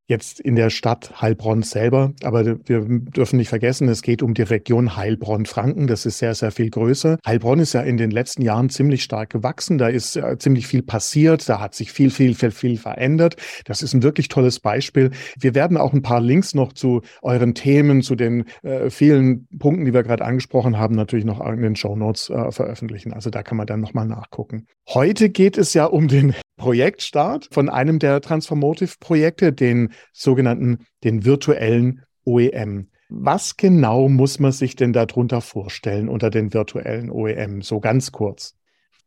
jetzt 0.07 0.39
in 0.39 0.55
der 0.55 0.69
Stadt 0.69 1.21
Heilbronn 1.21 1.63
selber. 1.63 2.13
Aber 2.23 2.45
wir 2.45 2.81
dürfen 2.87 3.37
nicht 3.37 3.49
vergessen, 3.49 3.87
es 3.87 4.01
geht 4.01 4.21
um 4.21 4.33
die 4.33 4.41
Region 4.41 4.95
Heilbronn-Franken. 4.95 5.87
Das 5.87 6.05
ist 6.05 6.17
sehr, 6.17 6.35
sehr 6.35 6.51
viel 6.51 6.69
größer. 6.69 7.17
Heilbronn 7.25 7.59
ist 7.59 7.73
ja 7.73 7.81
in 7.81 7.97
den 7.97 8.11
letzten 8.11 8.41
Jahren 8.41 8.69
ziemlich 8.69 9.03
stark 9.03 9.29
gewachsen. 9.29 9.77
Da 9.77 9.87
ist 9.87 10.15
äh, 10.15 10.37
ziemlich 10.37 10.67
viel 10.67 10.83
passiert. 10.83 11.47
Da 11.47 11.59
hat 11.59 11.73
sich 11.73 11.91
viel, 11.91 12.09
viel, 12.09 12.35
viel, 12.35 12.51
viel 12.51 12.77
verändert. 12.77 13.37
Das 13.65 13.81
ist 13.81 13.93
ein 13.93 14.03
wirklich 14.03 14.27
tolles 14.27 14.59
Beispiel. 14.59 15.11
Wir 15.39 15.55
werden 15.55 15.77
auch 15.77 15.93
ein 15.93 16.01
paar 16.01 16.21
Links 16.21 16.53
noch 16.53 16.73
zu 16.73 17.01
euren 17.21 17.55
Themen, 17.55 18.01
zu 18.01 18.15
den 18.15 18.45
äh, 18.63 18.89
vielen 18.89 19.47
Punkten, 19.57 19.85
die 19.85 19.93
wir 19.93 20.03
gerade 20.03 20.25
angesprochen 20.25 20.77
haben, 20.77 20.95
natürlich 20.95 21.25
noch 21.25 21.39
in 21.45 21.61
den 21.61 21.75
Show 21.75 21.95
Notes 21.95 22.29
äh, 22.29 22.51
veröffentlichen. 22.51 23.13
Also 23.13 23.29
da 23.29 23.43
kann 23.43 23.57
man 23.57 23.67
dann 23.67 23.79
nochmal 23.79 24.05
nachgucken. 24.05 24.67
Heute 24.89 25.29
geht 25.29 25.57
es 25.57 25.73
ja 25.73 25.85
um 25.85 26.07
den 26.07 26.35
Projektstart 26.57 27.49
von 27.51 27.69
einem 27.69 27.99
der 27.99 28.21
Transformative-Projekte, 28.21 29.53
den 29.53 29.93
sogenannten, 30.11 30.85
den 31.03 31.25
virtuellen 31.25 32.03
OEM. 32.25 32.89
Was 33.09 33.57
genau 33.57 34.09
muss 34.09 34.39
man 34.39 34.51
sich 34.51 34.75
denn 34.75 34.93
darunter 34.93 35.41
vorstellen 35.41 36.09
unter 36.09 36.29
den 36.29 36.53
virtuellen 36.53 37.11
OEM? 37.11 37.61
So 37.61 37.79
ganz 37.79 38.11
kurz. 38.11 38.55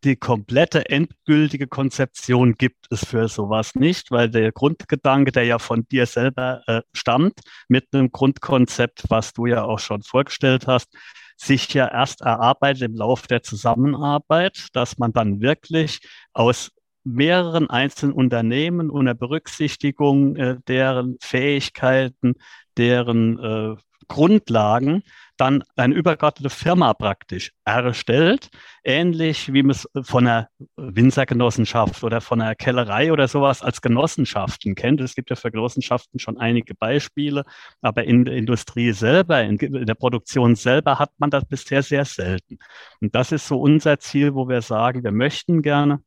Die 0.04 0.16
komplette 0.16 0.88
endgültige 0.90 1.66
Konzeption 1.66 2.54
gibt 2.54 2.86
es 2.90 3.04
für 3.04 3.28
sowas 3.28 3.74
nicht, 3.74 4.10
weil 4.10 4.30
der 4.30 4.52
Grundgedanke, 4.52 5.32
der 5.32 5.44
ja 5.44 5.58
von 5.58 5.88
dir 5.88 6.06
selber 6.06 6.62
äh, 6.66 6.82
stammt, 6.92 7.40
mit 7.68 7.86
einem 7.92 8.12
Grundkonzept, 8.12 9.04
was 9.08 9.32
du 9.32 9.46
ja 9.46 9.64
auch 9.64 9.78
schon 9.78 10.02
vorgestellt 10.02 10.66
hast, 10.66 10.94
sich 11.36 11.72
ja 11.74 11.88
erst 11.88 12.20
erarbeitet 12.20 12.82
im 12.82 12.94
Laufe 12.94 13.26
der 13.26 13.42
Zusammenarbeit, 13.42 14.68
dass 14.74 14.98
man 14.98 15.12
dann 15.12 15.40
wirklich 15.40 16.00
aus 16.32 16.70
mehreren 17.06 17.70
einzelnen 17.70 18.12
Unternehmen 18.12 18.90
unter 18.90 19.14
Berücksichtigung 19.14 20.36
äh, 20.36 20.56
deren 20.66 21.16
Fähigkeiten, 21.20 22.34
deren 22.76 23.38
äh, 23.38 23.76
Grundlagen 24.08 25.02
dann 25.36 25.64
eine 25.76 25.94
übergeordnete 25.94 26.48
Firma 26.48 26.94
praktisch 26.94 27.52
erstellt, 27.64 28.48
ähnlich 28.84 29.52
wie 29.52 29.62
man 29.62 29.70
es 29.72 29.88
von 30.02 30.26
einer 30.26 30.48
Winzergenossenschaft 30.76 32.02
oder 32.04 32.20
von 32.20 32.40
einer 32.40 32.54
Kellerei 32.54 33.12
oder 33.12 33.28
sowas 33.28 33.62
als 33.62 33.82
Genossenschaften 33.82 34.74
kennt. 34.74 35.00
Es 35.00 35.14
gibt 35.14 35.30
ja 35.30 35.36
für 35.36 35.50
Genossenschaften 35.50 36.20
schon 36.20 36.38
einige 36.38 36.74
Beispiele, 36.74 37.44
aber 37.82 38.04
in 38.04 38.24
der 38.24 38.34
Industrie 38.34 38.92
selber, 38.92 39.42
in 39.42 39.58
der 39.58 39.94
Produktion 39.94 40.54
selber 40.54 40.98
hat 40.98 41.10
man 41.18 41.30
das 41.30 41.44
bisher 41.44 41.82
sehr 41.82 42.04
selten. 42.04 42.58
Und 43.00 43.14
das 43.14 43.32
ist 43.32 43.46
so 43.46 43.60
unser 43.60 43.98
Ziel, 43.98 44.34
wo 44.34 44.48
wir 44.48 44.62
sagen, 44.62 45.04
wir 45.04 45.12
möchten 45.12 45.60
gerne 45.62 46.00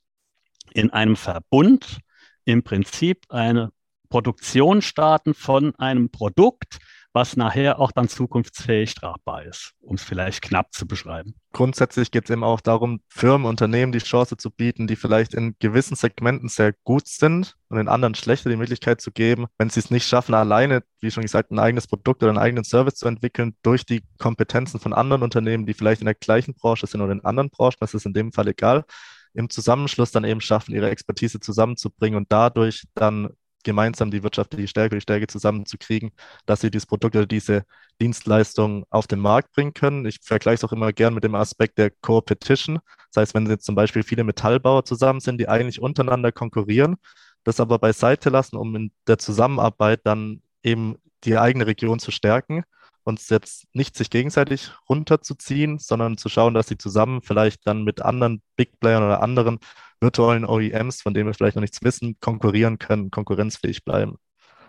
in 0.73 0.91
einem 0.91 1.15
Verbund 1.15 1.99
im 2.45 2.63
Prinzip 2.63 3.25
eine 3.29 3.71
Produktion 4.09 4.81
starten 4.81 5.33
von 5.33 5.75
einem 5.75 6.09
Produkt, 6.09 6.79
was 7.11 7.35
nachher 7.35 7.79
auch 7.79 7.91
dann 7.91 8.07
zukunftsfähig 8.07 8.93
tragbar 8.93 9.43
ist, 9.43 9.73
um 9.81 9.95
es 9.95 10.03
vielleicht 10.03 10.43
knapp 10.43 10.73
zu 10.73 10.87
beschreiben. 10.87 11.33
Grundsätzlich 11.53 12.11
geht 12.11 12.25
es 12.25 12.29
eben 12.29 12.43
auch 12.43 12.61
darum, 12.61 13.01
Firmen, 13.07 13.47
Unternehmen 13.47 13.91
die 13.91 13.99
Chance 13.99 14.37
zu 14.37 14.51
bieten, 14.51 14.85
die 14.85 14.95
vielleicht 14.95 15.33
in 15.33 15.55
gewissen 15.59 15.95
Segmenten 15.95 16.49
sehr 16.49 16.73
gut 16.83 17.07
sind 17.07 17.55
und 17.69 17.79
in 17.79 17.87
anderen 17.87 18.13
schlechter 18.13 18.49
die 18.49 18.55
Möglichkeit 18.55 19.01
zu 19.01 19.11
geben, 19.11 19.47
wenn 19.57 19.71
sie 19.71 19.79
es 19.79 19.89
nicht 19.89 20.07
schaffen, 20.07 20.35
alleine, 20.35 20.83
wie 20.99 21.09
schon 21.09 21.23
gesagt, 21.23 21.51
ein 21.51 21.59
eigenes 21.59 21.87
Produkt 21.87 22.21
oder 22.21 22.29
einen 22.29 22.39
eigenen 22.39 22.63
Service 22.63 22.95
zu 22.95 23.07
entwickeln, 23.07 23.55
durch 23.63 23.85
die 23.85 24.03
Kompetenzen 24.19 24.79
von 24.79 24.93
anderen 24.93 25.23
Unternehmen, 25.23 25.65
die 25.65 25.73
vielleicht 25.73 26.01
in 26.01 26.05
der 26.05 26.15
gleichen 26.15 26.53
Branche 26.53 26.85
sind 26.85 27.01
oder 27.01 27.13
in 27.13 27.25
anderen 27.25 27.49
Branchen, 27.49 27.77
das 27.79 27.95
ist 27.95 28.05
in 28.05 28.13
dem 28.13 28.31
Fall 28.31 28.47
egal, 28.47 28.85
im 29.33 29.49
Zusammenschluss 29.49 30.11
dann 30.11 30.23
eben 30.23 30.41
schaffen, 30.41 30.73
ihre 30.73 30.89
Expertise 30.89 31.39
zusammenzubringen 31.39 32.17
und 32.17 32.31
dadurch 32.31 32.85
dann 32.95 33.29
gemeinsam 33.63 34.09
die 34.09 34.23
wirtschaftliche 34.23 34.67
Stärke, 34.67 34.95
die 34.95 35.01
Stärke 35.01 35.27
zusammenzukriegen, 35.27 36.11
dass 36.45 36.61
sie 36.61 36.71
dieses 36.71 36.85
Produkt 36.85 37.15
oder 37.15 37.25
diese 37.25 37.63
Dienstleistung 38.01 38.85
auf 38.89 39.07
den 39.07 39.19
Markt 39.19 39.51
bringen 39.51 39.73
können. 39.73 40.05
Ich 40.05 40.19
vergleiche 40.23 40.55
es 40.55 40.63
auch 40.63 40.71
immer 40.71 40.93
gern 40.93 41.13
mit 41.13 41.23
dem 41.23 41.35
Aspekt 41.35 41.77
der 41.77 41.91
Co-Petition. 42.01 42.79
Das 43.11 43.21
heißt, 43.21 43.33
wenn 43.33 43.47
jetzt 43.47 43.65
zum 43.65 43.75
Beispiel 43.75 44.03
viele 44.03 44.23
Metallbauer 44.23 44.85
zusammen 44.85 45.19
sind, 45.19 45.39
die 45.39 45.49
eigentlich 45.49 45.81
untereinander 45.81 46.31
konkurrieren, 46.31 46.95
das 47.43 47.59
aber 47.59 47.79
beiseite 47.79 48.29
lassen, 48.29 48.55
um 48.55 48.75
in 48.75 48.91
der 49.07 49.17
Zusammenarbeit 49.17 50.01
dann 50.05 50.41
eben 50.63 50.95
die 51.25 51.37
eigene 51.37 51.67
Region 51.67 51.99
zu 51.99 52.11
stärken 52.11 52.63
und 53.09 53.29
jetzt 53.29 53.65
nicht 53.73 53.97
sich 53.97 54.09
gegenseitig 54.09 54.71
runterzuziehen, 54.87 55.79
sondern 55.79 56.17
zu 56.17 56.29
schauen, 56.29 56.53
dass 56.53 56.67
sie 56.67 56.77
zusammen 56.77 57.21
vielleicht 57.21 57.67
dann 57.67 57.83
mit 57.83 58.01
anderen 58.01 58.41
Big 58.55 58.79
Playern 58.79 59.03
oder 59.03 59.21
anderen 59.21 59.59
virtuellen 59.99 60.45
OEMs, 60.45 61.01
von 61.01 61.13
denen 61.13 61.27
wir 61.27 61.33
vielleicht 61.33 61.55
noch 61.55 61.61
nichts 61.61 61.83
wissen, 61.83 62.15
konkurrieren 62.21 62.79
können, 62.79 63.11
konkurrenzfähig 63.11 63.83
bleiben. 63.83 64.15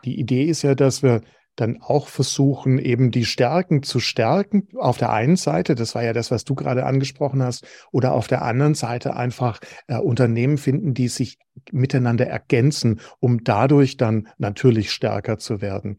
Die 0.04 0.18
Idee 0.18 0.44
ist 0.44 0.62
ja, 0.62 0.75
dass 0.75 1.02
wir 1.02 1.20
dann 1.56 1.80
auch 1.82 2.09
versuchen, 2.09 2.78
eben 2.78 3.11
die 3.11 3.25
Stärken 3.25 3.82
zu 3.82 4.00
stärken. 4.00 4.68
Auf 4.76 4.97
der 4.97 5.12
einen 5.12 5.37
Seite, 5.37 5.75
das 5.75 5.94
war 5.94 6.02
ja 6.02 6.12
das, 6.12 6.30
was 6.30 6.44
du 6.44 6.54
gerade 6.54 6.87
angesprochen 6.87 7.42
hast, 7.42 7.66
oder 7.92 8.14
auf 8.14 8.28
der 8.28 8.42
anderen 8.42 8.75
Seite 8.75 9.14
einfach 9.14 9.61
äh, 9.87 9.99
Unternehmen 9.99 10.56
finden, 10.56 10.94
die 10.94 11.09
sich 11.09 11.38
miteinander 11.70 12.26
ergänzen, 12.26 13.00
um 13.18 13.44
dadurch 13.44 13.99
dann 13.99 14.28
natürlich 14.38 14.90
stärker 14.90 15.38
zu 15.38 15.61
werden. 15.61 15.99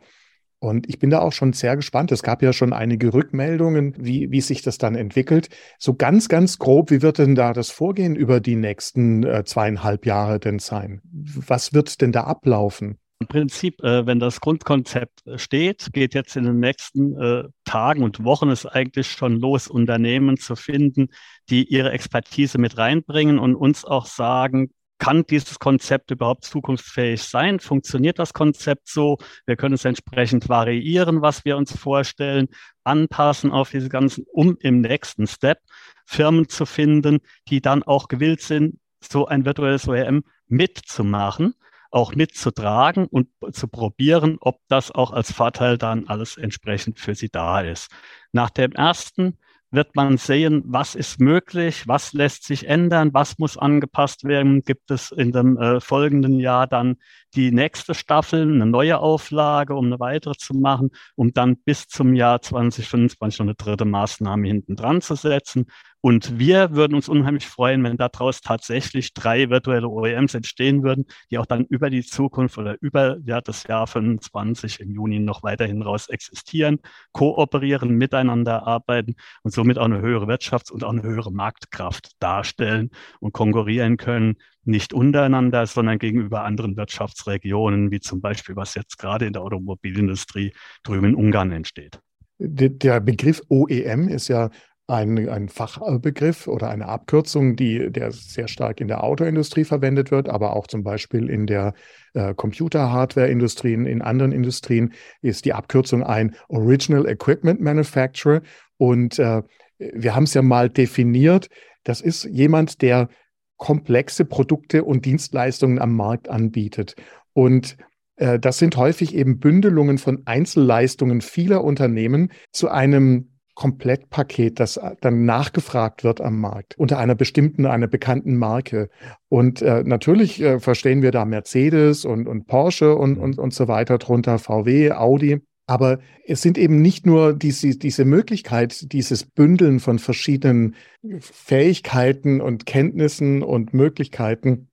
Und 0.63 0.87
ich 0.87 0.99
bin 0.99 1.09
da 1.09 1.19
auch 1.21 1.33
schon 1.33 1.53
sehr 1.53 1.75
gespannt. 1.75 2.11
Es 2.11 2.21
gab 2.21 2.43
ja 2.43 2.53
schon 2.53 2.71
einige 2.71 3.15
Rückmeldungen, 3.15 3.95
wie, 3.97 4.29
wie 4.29 4.41
sich 4.41 4.61
das 4.61 4.77
dann 4.77 4.93
entwickelt. 4.93 5.49
So 5.79 5.95
ganz, 5.95 6.29
ganz 6.29 6.59
grob, 6.59 6.91
wie 6.91 7.01
wird 7.01 7.17
denn 7.17 7.33
da 7.33 7.51
das 7.53 7.71
Vorgehen 7.71 8.15
über 8.15 8.39
die 8.39 8.55
nächsten 8.55 9.23
äh, 9.23 9.43
zweieinhalb 9.43 10.05
Jahre 10.05 10.39
denn 10.39 10.59
sein? 10.59 11.01
Was 11.03 11.73
wird 11.73 11.99
denn 11.99 12.11
da 12.11 12.25
ablaufen? 12.25 12.99
Im 13.21 13.27
Prinzip, 13.27 13.83
äh, 13.83 14.05
wenn 14.05 14.19
das 14.19 14.39
Grundkonzept 14.39 15.25
äh, 15.25 15.39
steht, 15.39 15.93
geht 15.93 16.13
jetzt 16.13 16.35
in 16.35 16.43
den 16.43 16.59
nächsten 16.59 17.19
äh, 17.19 17.43
Tagen 17.65 18.03
und 18.03 18.23
Wochen 18.23 18.49
es 18.49 18.67
eigentlich 18.67 19.07
schon 19.07 19.39
los, 19.39 19.67
Unternehmen 19.67 20.37
zu 20.37 20.55
finden, 20.55 21.07
die 21.49 21.63
ihre 21.63 21.91
Expertise 21.91 22.59
mit 22.59 22.77
reinbringen 22.77 23.39
und 23.39 23.55
uns 23.55 23.83
auch 23.83 24.05
sagen, 24.05 24.69
kann 25.01 25.25
dieses 25.25 25.57
Konzept 25.57 26.11
überhaupt 26.11 26.45
zukunftsfähig 26.45 27.23
sein? 27.23 27.59
Funktioniert 27.59 28.19
das 28.19 28.33
Konzept 28.33 28.87
so? 28.87 29.17
Wir 29.47 29.55
können 29.55 29.73
es 29.73 29.83
entsprechend 29.83 30.47
variieren, 30.47 31.23
was 31.23 31.43
wir 31.43 31.57
uns 31.57 31.75
vorstellen, 31.75 32.49
anpassen 32.83 33.51
auf 33.51 33.71
diese 33.71 33.89
ganzen, 33.89 34.25
um 34.31 34.57
im 34.59 34.81
nächsten 34.81 35.25
Step 35.25 35.57
Firmen 36.05 36.49
zu 36.49 36.67
finden, 36.67 37.21
die 37.47 37.61
dann 37.61 37.81
auch 37.81 38.09
gewillt 38.09 38.41
sind, 38.41 38.79
so 38.99 39.25
ein 39.25 39.43
virtuelles 39.43 39.87
OEM 39.87 40.23
mitzumachen, 40.47 41.55
auch 41.89 42.13
mitzutragen 42.13 43.07
und 43.07 43.27
zu 43.53 43.67
probieren, 43.67 44.37
ob 44.39 44.59
das 44.67 44.91
auch 44.91 45.13
als 45.13 45.31
Vorteil 45.31 45.79
dann 45.79 46.09
alles 46.09 46.37
entsprechend 46.37 46.99
für 46.99 47.15
sie 47.15 47.29
da 47.29 47.61
ist. 47.61 47.89
Nach 48.33 48.51
dem 48.51 48.73
ersten 48.73 49.39
wird 49.71 49.95
man 49.95 50.17
sehen, 50.17 50.63
was 50.65 50.95
ist 50.95 51.19
möglich, 51.19 51.87
was 51.87 52.13
lässt 52.13 52.43
sich 52.43 52.67
ändern, 52.67 53.13
was 53.13 53.39
muss 53.39 53.57
angepasst 53.57 54.25
werden. 54.25 54.63
Gibt 54.63 54.91
es 54.91 55.11
in 55.11 55.31
dem 55.31 55.57
äh, 55.57 55.79
folgenden 55.79 56.39
Jahr 56.39 56.67
dann 56.67 56.97
die 57.35 57.51
nächste 57.51 57.93
Staffel, 57.93 58.41
eine 58.41 58.65
neue 58.65 58.99
Auflage, 58.99 59.73
um 59.75 59.85
eine 59.85 59.99
weitere 59.99 60.35
zu 60.35 60.53
machen, 60.53 60.91
um 61.15 61.31
dann 61.33 61.55
bis 61.57 61.87
zum 61.87 62.13
Jahr 62.13 62.41
2025 62.41 63.39
noch 63.39 63.45
eine 63.45 63.55
dritte 63.55 63.85
Maßnahme 63.85 64.47
hinten 64.47 64.75
dran 64.75 65.01
zu 65.01 65.15
setzen. 65.15 65.67
Und 66.01 66.39
wir 66.39 66.71
würden 66.71 66.95
uns 66.95 67.07
unheimlich 67.07 67.47
freuen, 67.47 67.83
wenn 67.83 67.95
daraus 67.95 68.41
tatsächlich 68.41 69.13
drei 69.13 69.51
virtuelle 69.51 69.87
OEMs 69.87 70.33
entstehen 70.33 70.81
würden, 70.81 71.05
die 71.29 71.37
auch 71.37 71.45
dann 71.45 71.65
über 71.65 71.91
die 71.91 72.03
Zukunft 72.03 72.57
oder 72.57 72.75
über 72.81 73.17
ja, 73.23 73.39
das 73.39 73.63
Jahr 73.67 73.85
25 73.85 74.79
im 74.79 74.91
Juni 74.91 75.19
noch 75.19 75.43
weiterhin 75.43 75.83
raus 75.83 76.09
existieren, 76.09 76.79
kooperieren, 77.11 77.91
miteinander 77.91 78.65
arbeiten 78.65 79.13
und 79.43 79.51
somit 79.51 79.77
auch 79.77 79.85
eine 79.85 80.01
höhere 80.01 80.25
Wirtschafts- 80.25 80.71
und 80.71 80.83
auch 80.83 80.91
eine 80.91 81.03
höhere 81.03 81.31
Marktkraft 81.31 82.11
darstellen 82.19 82.89
und 83.19 83.33
konkurrieren 83.33 83.97
können, 83.97 84.37
nicht 84.63 84.93
untereinander, 84.93 85.67
sondern 85.67 85.99
gegenüber 85.99 86.43
anderen 86.43 86.77
Wirtschaftsregionen, 86.77 87.91
wie 87.91 87.99
zum 87.99 88.21
Beispiel, 88.21 88.55
was 88.55 88.73
jetzt 88.73 88.97
gerade 88.97 89.25
in 89.25 89.33
der 89.33 89.43
Automobilindustrie 89.43 90.53
drüben 90.83 91.09
in 91.09 91.15
Ungarn 91.15 91.51
entsteht. 91.51 91.99
Der 92.43 92.99
Begriff 93.01 93.41
OEM 93.49 94.07
ist 94.07 94.27
ja 94.27 94.49
ein, 94.87 95.29
ein 95.29 95.47
Fachbegriff 95.47 96.47
oder 96.47 96.69
eine 96.69 96.87
Abkürzung, 96.87 97.55
die, 97.55 97.91
der 97.91 98.11
sehr 98.11 98.47
stark 98.47 98.81
in 98.81 98.87
der 98.87 99.03
Autoindustrie 99.03 99.63
verwendet 99.63 100.11
wird, 100.11 100.27
aber 100.27 100.55
auch 100.55 100.67
zum 100.67 100.83
Beispiel 100.83 101.29
in 101.29 101.47
der 101.47 101.73
äh, 102.13 102.33
Computer-Hardware-Industrie, 102.33 103.73
in 103.73 104.01
anderen 104.01 104.31
Industrien 104.31 104.93
ist 105.21 105.45
die 105.45 105.53
Abkürzung 105.53 106.03
ein 106.03 106.35
Original 106.49 107.07
Equipment 107.07 107.61
Manufacturer. 107.61 108.41
Und 108.77 109.17
äh, 109.19 109.43
wir 109.77 110.15
haben 110.15 110.23
es 110.23 110.33
ja 110.33 110.41
mal 110.41 110.69
definiert. 110.69 111.47
Das 111.83 112.01
ist 112.01 112.25
jemand, 112.25 112.81
der 112.81 113.09
komplexe 113.57 114.25
Produkte 114.25 114.83
und 114.83 115.05
Dienstleistungen 115.05 115.79
am 115.79 115.95
Markt 115.95 116.29
anbietet. 116.29 116.95
Und 117.33 117.77
äh, 118.17 118.39
das 118.39 118.57
sind 118.57 118.75
häufig 118.75 119.15
eben 119.15 119.39
Bündelungen 119.39 119.97
von 119.97 120.23
Einzelleistungen 120.25 121.21
vieler 121.21 121.63
Unternehmen 121.63 122.31
zu 122.51 122.69
einem 122.69 123.30
Komplettpaket, 123.55 124.59
das 124.59 124.79
dann 125.01 125.25
nachgefragt 125.25 126.03
wird 126.03 126.21
am 126.21 126.39
Markt 126.39 126.77
unter 126.77 126.97
einer 126.97 127.15
bestimmten, 127.15 127.65
einer 127.65 127.87
bekannten 127.87 128.37
Marke. 128.37 128.89
Und 129.29 129.61
äh, 129.61 129.83
natürlich 129.83 130.41
äh, 130.41 130.59
verstehen 130.59 131.01
wir 131.01 131.11
da 131.11 131.25
Mercedes 131.25 132.05
und, 132.05 132.27
und 132.27 132.47
Porsche 132.47 132.95
und, 132.95 133.17
und, 133.17 133.37
und 133.37 133.53
so 133.53 133.67
weiter 133.67 133.97
drunter, 133.97 134.39
VW, 134.39 134.91
Audi. 134.91 135.41
Aber 135.67 135.99
es 136.25 136.41
sind 136.41 136.57
eben 136.57 136.81
nicht 136.81 137.05
nur 137.05 137.33
diese, 137.33 137.77
diese 137.77 138.03
Möglichkeit, 138.03 138.91
dieses 138.91 139.25
Bündeln 139.25 139.79
von 139.79 139.99
verschiedenen 139.99 140.75
Fähigkeiten 141.19 142.41
und 142.41 142.65
Kenntnissen 142.65 143.43
und 143.43 143.73
Möglichkeiten, 143.73 144.67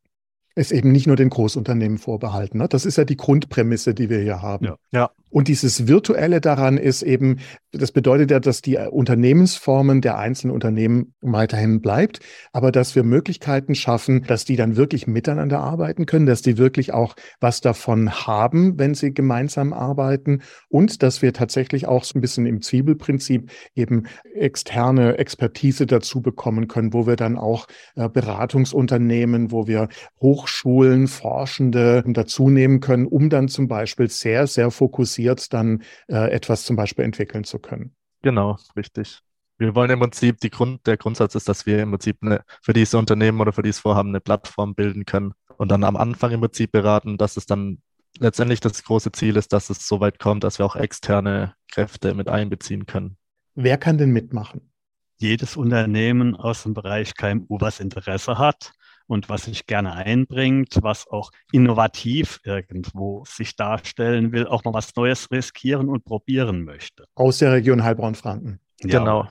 ist 0.59 0.73
eben 0.73 0.93
nicht 0.93 1.07
nur 1.07 1.17
den 1.17 1.31
Großunternehmen 1.31 1.99
vorbehalten. 1.99 2.59
Ne? 2.59 2.69
Das 2.69 2.85
ist 2.85 2.99
ja 2.99 3.05
die 3.05 3.17
Grundprämisse, 3.17 3.95
die 3.95 4.11
wir 4.11 4.19
hier 4.19 4.43
haben. 4.43 4.67
Ja. 4.67 4.77
ja. 4.93 5.11
Und 5.31 5.49
dieses 5.49 5.87
Virtuelle 5.87 6.41
daran 6.41 6.79
ist 6.79 7.03
eben, 7.03 7.41
das 7.73 7.93
bedeutet 7.93 8.31
ja, 8.31 8.41
dass 8.41 8.63
die 8.63 8.79
Unternehmensformen 8.79 10.01
der 10.01 10.17
einzelnen 10.17 10.55
Unternehmen 10.55 11.13
weiterhin 11.21 11.83
bleibt, 11.83 12.21
aber 12.53 12.73
dass 12.73 12.97
wir 12.97 13.03
Möglichkeiten 13.03 13.75
schaffen, 13.75 14.25
dass 14.27 14.47
die 14.47 14.57
dann 14.57 14.77
wirklich 14.77 15.07
miteinander 15.07 15.61
arbeiten 15.61 16.07
können, 16.07 16.25
dass 16.25 16.41
die 16.41 16.57
wirklich 16.57 16.95
auch 16.95 17.15
was 17.41 17.61
davon 17.61 18.11
haben, 18.11 18.79
wenn 18.79 18.95
sie 18.95 19.13
gemeinsam 19.13 19.75
arbeiten 19.75 20.41
und 20.69 21.03
dass 21.03 21.21
wir 21.21 21.35
tatsächlich 21.35 21.87
auch 21.87 22.05
so 22.05 22.19
ein 22.19 22.23
bisschen 22.23 22.47
im 22.47 22.63
Zwiebelprinzip 22.63 23.51
eben 23.75 24.05
externe 24.35 25.19
Expertise 25.19 25.85
dazu 25.85 26.23
bekommen 26.23 26.69
können, 26.69 26.95
wo 26.95 27.07
wir 27.07 27.17
dann 27.17 27.37
auch 27.37 27.67
äh, 27.97 28.09
Beratungsunternehmen, 28.09 29.53
wo 29.53 29.67
wir 29.67 29.89
Hochschulen, 30.49 31.09
Forschende 31.09 32.03
dazu 32.07 32.49
nehmen 32.49 32.81
können, 32.81 33.07
um 33.07 33.29
dann 33.29 33.49
zum 33.49 33.69
Beispiel 33.69 34.09
sehr, 34.09 34.47
sehr 34.47 34.71
fokussiert 34.71 35.53
dann 35.53 35.83
äh, 36.09 36.31
etwas 36.31 36.65
zum 36.65 36.77
Beispiel 36.77 37.05
entwickeln 37.05 37.45
zu 37.45 37.59
können. 37.59 37.95
Genau, 38.23 38.57
richtig. 38.75 39.21
Wir 39.59 39.75
wollen 39.75 39.91
im 39.91 40.01
Prinzip, 40.01 40.41
die 40.41 40.51
Grund, 40.51 40.87
der 40.87 40.97
Grundsatz 40.97 41.35
ist, 41.35 41.49
dass 41.49 41.67
wir 41.67 41.83
im 41.83 41.91
Prinzip 41.91 42.19
eine, 42.23 42.43
für 42.63 42.73
diese 42.73 42.97
Unternehmen 42.97 43.41
oder 43.41 43.53
für 43.53 43.63
dieses 43.63 43.81
Vorhaben 43.81 44.09
eine 44.11 44.21
Plattform 44.21 44.75
bilden 44.75 45.05
können 45.05 45.35
und 45.59 45.71
dann 45.71 45.85
am 45.85 45.97
Anfang 45.97 46.31
im 46.33 46.41
Prinzip 46.41 46.73
beraten, 46.73 47.19
dass 47.19 47.37
es 47.37 47.45
dann 47.45 47.83
letztendlich 48.19 48.61
das 48.61 48.83
große 48.83 49.13
Ziel 49.13 49.37
ist, 49.37 49.53
dass 49.53 49.69
es 49.69 49.87
so 49.87 50.01
weit 50.01 50.19
kommt, 50.19 50.45
dass 50.45 50.59
wir 50.59 50.67
auch 50.67 50.77
externe 50.77 51.55
Kräfte 51.71 52.15
mit 52.15 52.29
einbeziehen 52.29 52.87
können. 52.87 53.19
Wer 53.55 53.77
kann 53.77 53.99
denn 53.99 54.11
mitmachen? 54.11 54.73
Jedes 55.17 55.57
Unternehmen 55.57 56.37
aus 56.37 56.63
dem 56.63 56.75
Bereich 56.75 57.15
KMU, 57.17 57.59
was 57.61 57.81
Interesse 57.81 58.39
hat 58.39 58.73
und 59.09 59.29
was 59.29 59.45
sich 59.45 59.67
gerne 59.67 59.95
einbringt, 59.95 60.79
was 60.83 61.09
auch 61.09 61.33
innovativ 61.51 62.41
irgendwo 62.45 63.25
sich 63.27 63.57
darstellen 63.57 64.31
will, 64.33 64.47
auch 64.47 64.63
mal 64.65 64.75
was 64.75 64.95
Neues 64.95 65.31
riskieren 65.31 65.89
und 65.89 66.05
probieren 66.05 66.63
möchte. 66.63 67.07
Aus 67.17 67.39
der 67.39 67.53
Region 67.53 67.83
Heilbronn-Franken. 67.83 68.61
Ja. 68.85 69.29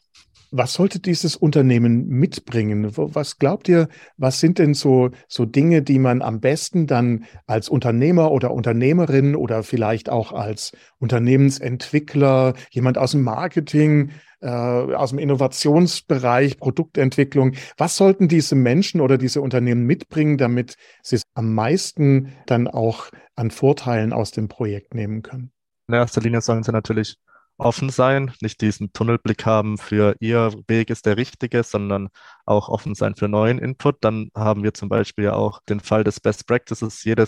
Was 0.51 0.73
sollte 0.73 0.99
dieses 0.99 1.35
Unternehmen 1.35 2.07
mitbringen? 2.07 2.91
Was 2.95 3.37
glaubt 3.37 3.67
ihr, 3.67 3.89
was 4.15 4.39
sind 4.39 4.59
denn 4.59 4.73
so, 4.73 5.09
so 5.27 5.45
Dinge, 5.45 5.81
die 5.81 5.99
man 5.99 6.21
am 6.21 6.39
besten 6.39 6.87
dann 6.87 7.25
als 7.47 7.67
Unternehmer 7.67 8.31
oder 8.31 8.51
Unternehmerin 8.51 9.35
oder 9.35 9.63
vielleicht 9.63 10.09
auch 10.09 10.31
als 10.31 10.71
Unternehmensentwickler, 10.99 12.53
jemand 12.71 12.97
aus 12.97 13.11
dem 13.11 13.23
Marketing, 13.23 14.11
äh, 14.39 14.47
aus 14.47 15.09
dem 15.09 15.19
Innovationsbereich, 15.19 16.59
Produktentwicklung, 16.59 17.55
was 17.77 17.97
sollten 17.97 18.27
diese 18.27 18.55
Menschen 18.55 19.01
oder 19.01 19.17
diese 19.17 19.41
Unternehmen 19.41 19.85
mitbringen, 19.85 20.37
damit 20.37 20.75
sie 21.01 21.17
es 21.17 21.23
am 21.33 21.53
meisten 21.53 22.33
dann 22.45 22.67
auch 22.67 23.09
an 23.35 23.51
Vorteilen 23.51 24.13
aus 24.13 24.31
dem 24.31 24.47
Projekt 24.47 24.93
nehmen 24.93 25.23
können? 25.23 25.51
In 25.87 25.95
erster 25.95 26.21
Linie 26.21 26.41
sollen 26.41 26.63
sie 26.63 26.71
natürlich 26.71 27.17
offen 27.57 27.89
sein, 27.89 28.31
nicht 28.41 28.61
diesen 28.61 28.93
Tunnelblick 28.93 29.45
haben 29.45 29.77
für 29.77 30.15
ihr 30.19 30.53
Weg 30.67 30.89
ist 30.89 31.05
der 31.05 31.17
richtige, 31.17 31.63
sondern 31.63 32.09
auch 32.45 32.69
offen 32.69 32.95
sein 32.95 33.15
für 33.15 33.27
neuen 33.27 33.59
Input. 33.59 33.97
Dann 34.01 34.29
haben 34.35 34.63
wir 34.63 34.73
zum 34.73 34.89
Beispiel 34.89 35.29
auch 35.29 35.61
den 35.69 35.79
Fall 35.79 36.03
des 36.03 36.19
Best 36.19 36.47
Practices. 36.47 37.03
Jede 37.03 37.27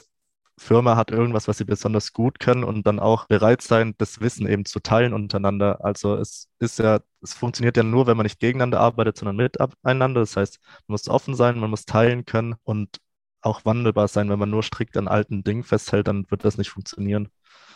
Firma 0.58 0.96
hat 0.96 1.12
irgendwas, 1.12 1.48
was 1.48 1.58
sie 1.58 1.66
besonders 1.66 2.14
gut 2.14 2.40
können 2.40 2.64
und 2.64 2.86
dann 2.86 3.00
auch 3.00 3.28
bereit 3.28 3.62
sein, 3.62 3.96
das 3.98 4.20
Wissen 4.20 4.48
eben 4.48 4.66
zu 4.66 4.80
teilen 4.82 5.14
untereinander. 5.14 5.84
Also 5.84 6.16
es 6.16 6.50
ist 6.60 6.80
ja, 6.80 7.00
es 7.22 7.34
funktioniert 7.34 7.78
ja 7.78 7.84
nur, 7.84 8.08
wenn 8.08 8.18
man 8.18 8.26
nicht 8.26 8.40
gegeneinander 8.40 8.80
arbeitet, 8.82 9.18
sondern 9.18 9.38
miteinander. 9.38 10.20
Das 10.22 10.36
heißt, 10.36 10.60
man 10.88 10.94
muss 10.94 11.08
offen 11.08 11.36
sein, 11.36 11.60
man 11.60 11.70
muss 11.70 11.86
teilen 11.86 12.26
können 12.26 12.56
und 12.64 13.00
auch 13.42 13.66
wandelbar 13.66 14.08
sein. 14.10 14.30
Wenn 14.30 14.40
man 14.40 14.50
nur 14.50 14.64
strikt 14.64 14.98
an 14.98 15.08
alten 15.08 15.44
Dingen 15.44 15.64
festhält, 15.64 16.08
dann 16.08 16.30
wird 16.30 16.46
das 16.46 16.58
nicht 16.58 16.70
funktionieren 16.70 17.30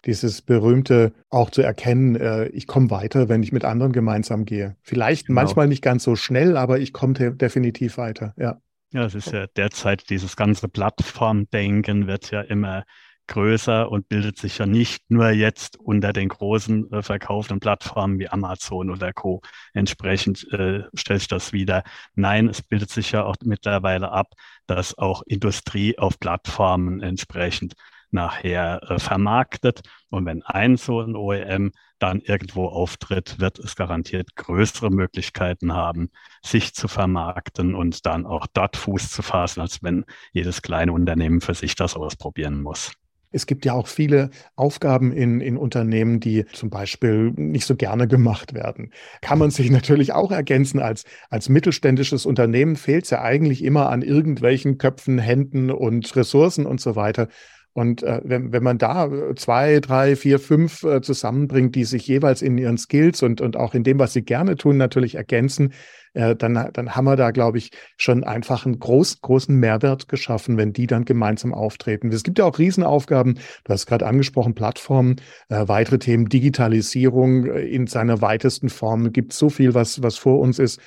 dieses 0.05 0.41
berühmte 0.41 1.13
auch 1.29 1.49
zu 1.49 1.61
erkennen, 1.61 2.15
äh, 2.15 2.47
ich 2.47 2.67
komme 2.67 2.89
weiter, 2.89 3.29
wenn 3.29 3.43
ich 3.43 3.51
mit 3.51 3.65
anderen 3.65 3.91
gemeinsam 3.93 4.45
gehe. 4.45 4.75
Vielleicht 4.81 5.27
genau. 5.27 5.41
manchmal 5.41 5.67
nicht 5.67 5.81
ganz 5.81 6.03
so 6.03 6.15
schnell, 6.15 6.57
aber 6.57 6.79
ich 6.79 6.93
komme 6.93 7.13
definitiv 7.13 7.97
weiter, 7.97 8.33
ja. 8.37 8.59
Ja, 8.91 9.05
es 9.05 9.15
ist 9.15 9.31
ja 9.31 9.47
derzeit 9.47 10.11
dieses 10.11 10.35
ganze 10.35 10.67
Plattformdenken 10.67 12.05
wird 12.05 12.29
ja 12.29 12.41
immer 12.41 12.83
größer 13.27 13.89
und 13.89 14.09
bildet 14.09 14.37
sich 14.37 14.57
ja 14.57 14.65
nicht 14.65 15.09
nur 15.09 15.29
jetzt 15.29 15.79
unter 15.79 16.13
den 16.13 16.29
großen 16.29 16.91
äh, 16.91 17.01
verkauften 17.01 17.59
Plattformen 17.59 18.19
wie 18.19 18.29
Amazon 18.29 18.91
oder 18.91 19.13
Co. 19.13 19.41
Entsprechend 19.73 20.45
äh, 20.51 20.83
stellt 20.93 21.21
sich 21.21 21.27
das 21.27 21.53
wieder. 21.53 21.83
Nein, 22.15 22.49
es 22.49 22.61
bildet 22.61 22.89
sich 22.89 23.11
ja 23.13 23.23
auch 23.23 23.35
mittlerweile 23.43 24.11
ab, 24.11 24.33
dass 24.67 24.97
auch 24.97 25.23
Industrie 25.25 25.97
auf 25.97 26.19
Plattformen 26.19 27.01
entsprechend 27.01 27.73
nachher 28.13 28.81
äh, 28.89 28.99
vermarktet. 28.99 29.81
Und 30.09 30.25
wenn 30.25 30.43
ein 30.43 30.77
so 30.77 31.01
ein 31.01 31.15
OEM 31.15 31.71
dann 31.99 32.19
irgendwo 32.19 32.67
auftritt, 32.67 33.39
wird 33.39 33.59
es 33.59 33.75
garantiert 33.75 34.35
größere 34.35 34.89
Möglichkeiten 34.89 35.73
haben, 35.73 36.09
sich 36.43 36.73
zu 36.73 36.87
vermarkten 36.87 37.75
und 37.75 38.05
dann 38.05 38.25
auch 38.25 38.47
dort 38.53 38.77
Fuß 38.77 39.09
zu 39.09 39.21
fassen, 39.21 39.61
als 39.61 39.81
wenn 39.81 40.05
jedes 40.31 40.61
kleine 40.61 40.91
Unternehmen 40.91 41.41
für 41.41 41.53
sich 41.53 41.75
das 41.75 41.95
ausprobieren 41.95 42.61
muss. 42.61 42.91
Es 43.33 43.47
gibt 43.47 43.65
ja 43.65 43.73
auch 43.73 43.87
viele 43.87 44.29
Aufgaben 44.55 45.11
in, 45.11 45.41
in 45.41 45.57
Unternehmen, 45.57 46.19
die 46.19 46.45
zum 46.53 46.69
Beispiel 46.69 47.31
nicht 47.35 47.65
so 47.65 47.75
gerne 47.75 48.07
gemacht 48.07 48.53
werden. 48.53 48.91
Kann 49.21 49.39
man 49.39 49.49
sich 49.49 49.71
natürlich 49.71 50.13
auch 50.13 50.31
ergänzen. 50.31 50.79
Als, 50.79 51.03
als 51.29 51.49
mittelständisches 51.49 52.27
Unternehmen 52.27 52.75
fehlt 52.75 53.05
es 53.05 53.09
ja 53.09 53.21
eigentlich 53.21 53.63
immer 53.63 53.89
an 53.89 54.03
irgendwelchen 54.03 54.77
Köpfen, 54.77 55.17
Händen 55.17 55.71
und 55.71 56.15
Ressourcen 56.15 56.67
und 56.67 56.79
so 56.79 56.95
weiter. 56.95 57.27
Und 57.73 58.03
äh, 58.03 58.21
wenn, 58.23 58.51
wenn 58.51 58.63
man 58.63 58.77
da 58.77 59.07
äh, 59.07 59.35
zwei, 59.35 59.79
drei, 59.79 60.15
vier, 60.15 60.39
fünf 60.39 60.83
äh, 60.83 61.01
zusammenbringt, 61.01 61.75
die 61.75 61.85
sich 61.85 62.07
jeweils 62.07 62.43
in 62.43 62.57
ihren 62.57 62.77
Skills 62.77 63.23
und, 63.23 63.41
und 63.41 63.57
auch 63.57 63.73
in 63.73 63.83
dem, 63.83 63.97
was 63.97 64.13
sie 64.13 64.21
gerne 64.21 64.55
tun, 64.55 64.77
natürlich 64.77 65.15
ergänzen, 65.15 65.73
äh, 66.13 66.35
dann, 66.35 66.69
dann 66.73 66.95
haben 66.95 67.05
wir 67.05 67.15
da, 67.15 67.31
glaube 67.31 67.57
ich, 67.57 67.71
schon 67.97 68.23
einfach 68.23 68.65
einen 68.65 68.77
groß, 68.79 69.21
großen 69.21 69.55
Mehrwert 69.55 70.07
geschaffen, 70.07 70.57
wenn 70.57 70.71
die 70.71 70.85
dann 70.85 71.05
gemeinsam 71.05 71.53
auftreten. 71.53 72.11
Es 72.11 72.23
gibt 72.23 72.37
ja 72.37 72.45
auch 72.45 72.59
Riesenaufgaben, 72.59 73.39
du 73.63 73.73
hast 73.73 73.87
gerade 73.87 74.05
angesprochen, 74.05 74.53
Plattformen, 74.53 75.15
äh, 75.49 75.67
weitere 75.67 75.97
Themen, 75.97 76.29
Digitalisierung 76.29 77.45
äh, 77.45 77.61
in 77.61 77.87
seiner 77.87 78.21
weitesten 78.21 78.69
Form. 78.69 79.11
Gibt 79.11 79.33
so 79.33 79.49
viel, 79.49 79.73
was, 79.73 80.03
was 80.03 80.17
vor 80.17 80.39
uns 80.39 80.59
ist. 80.59 80.79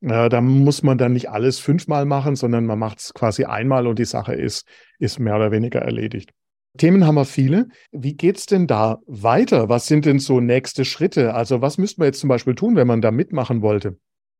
Äh, 0.00 0.28
da 0.28 0.40
muss 0.40 0.82
man 0.82 0.98
dann 0.98 1.12
nicht 1.12 1.30
alles 1.30 1.58
fünfmal 1.58 2.04
machen, 2.04 2.36
sondern 2.36 2.66
man 2.66 2.78
macht 2.78 2.98
es 2.98 3.14
quasi 3.14 3.44
einmal 3.44 3.86
und 3.86 3.98
die 3.98 4.04
Sache 4.04 4.34
ist, 4.34 4.66
ist 4.98 5.18
mehr 5.18 5.36
oder 5.36 5.50
weniger 5.50 5.80
erledigt. 5.80 6.32
Themen 6.76 7.06
haben 7.06 7.16
wir 7.16 7.24
viele. 7.24 7.68
Wie 7.90 8.14
geht 8.14 8.38
es 8.38 8.46
denn 8.46 8.66
da 8.66 8.98
weiter? 9.06 9.68
Was 9.68 9.86
sind 9.86 10.04
denn 10.04 10.18
so 10.18 10.40
nächste 10.40 10.84
Schritte? 10.84 11.34
Also 11.34 11.60
was 11.60 11.78
müsste 11.78 12.00
man 12.00 12.06
jetzt 12.06 12.20
zum 12.20 12.28
Beispiel 12.28 12.54
tun, 12.54 12.76
wenn 12.76 12.86
man 12.86 13.00
da 13.00 13.10
mitmachen 13.10 13.62
wollte? 13.62 13.98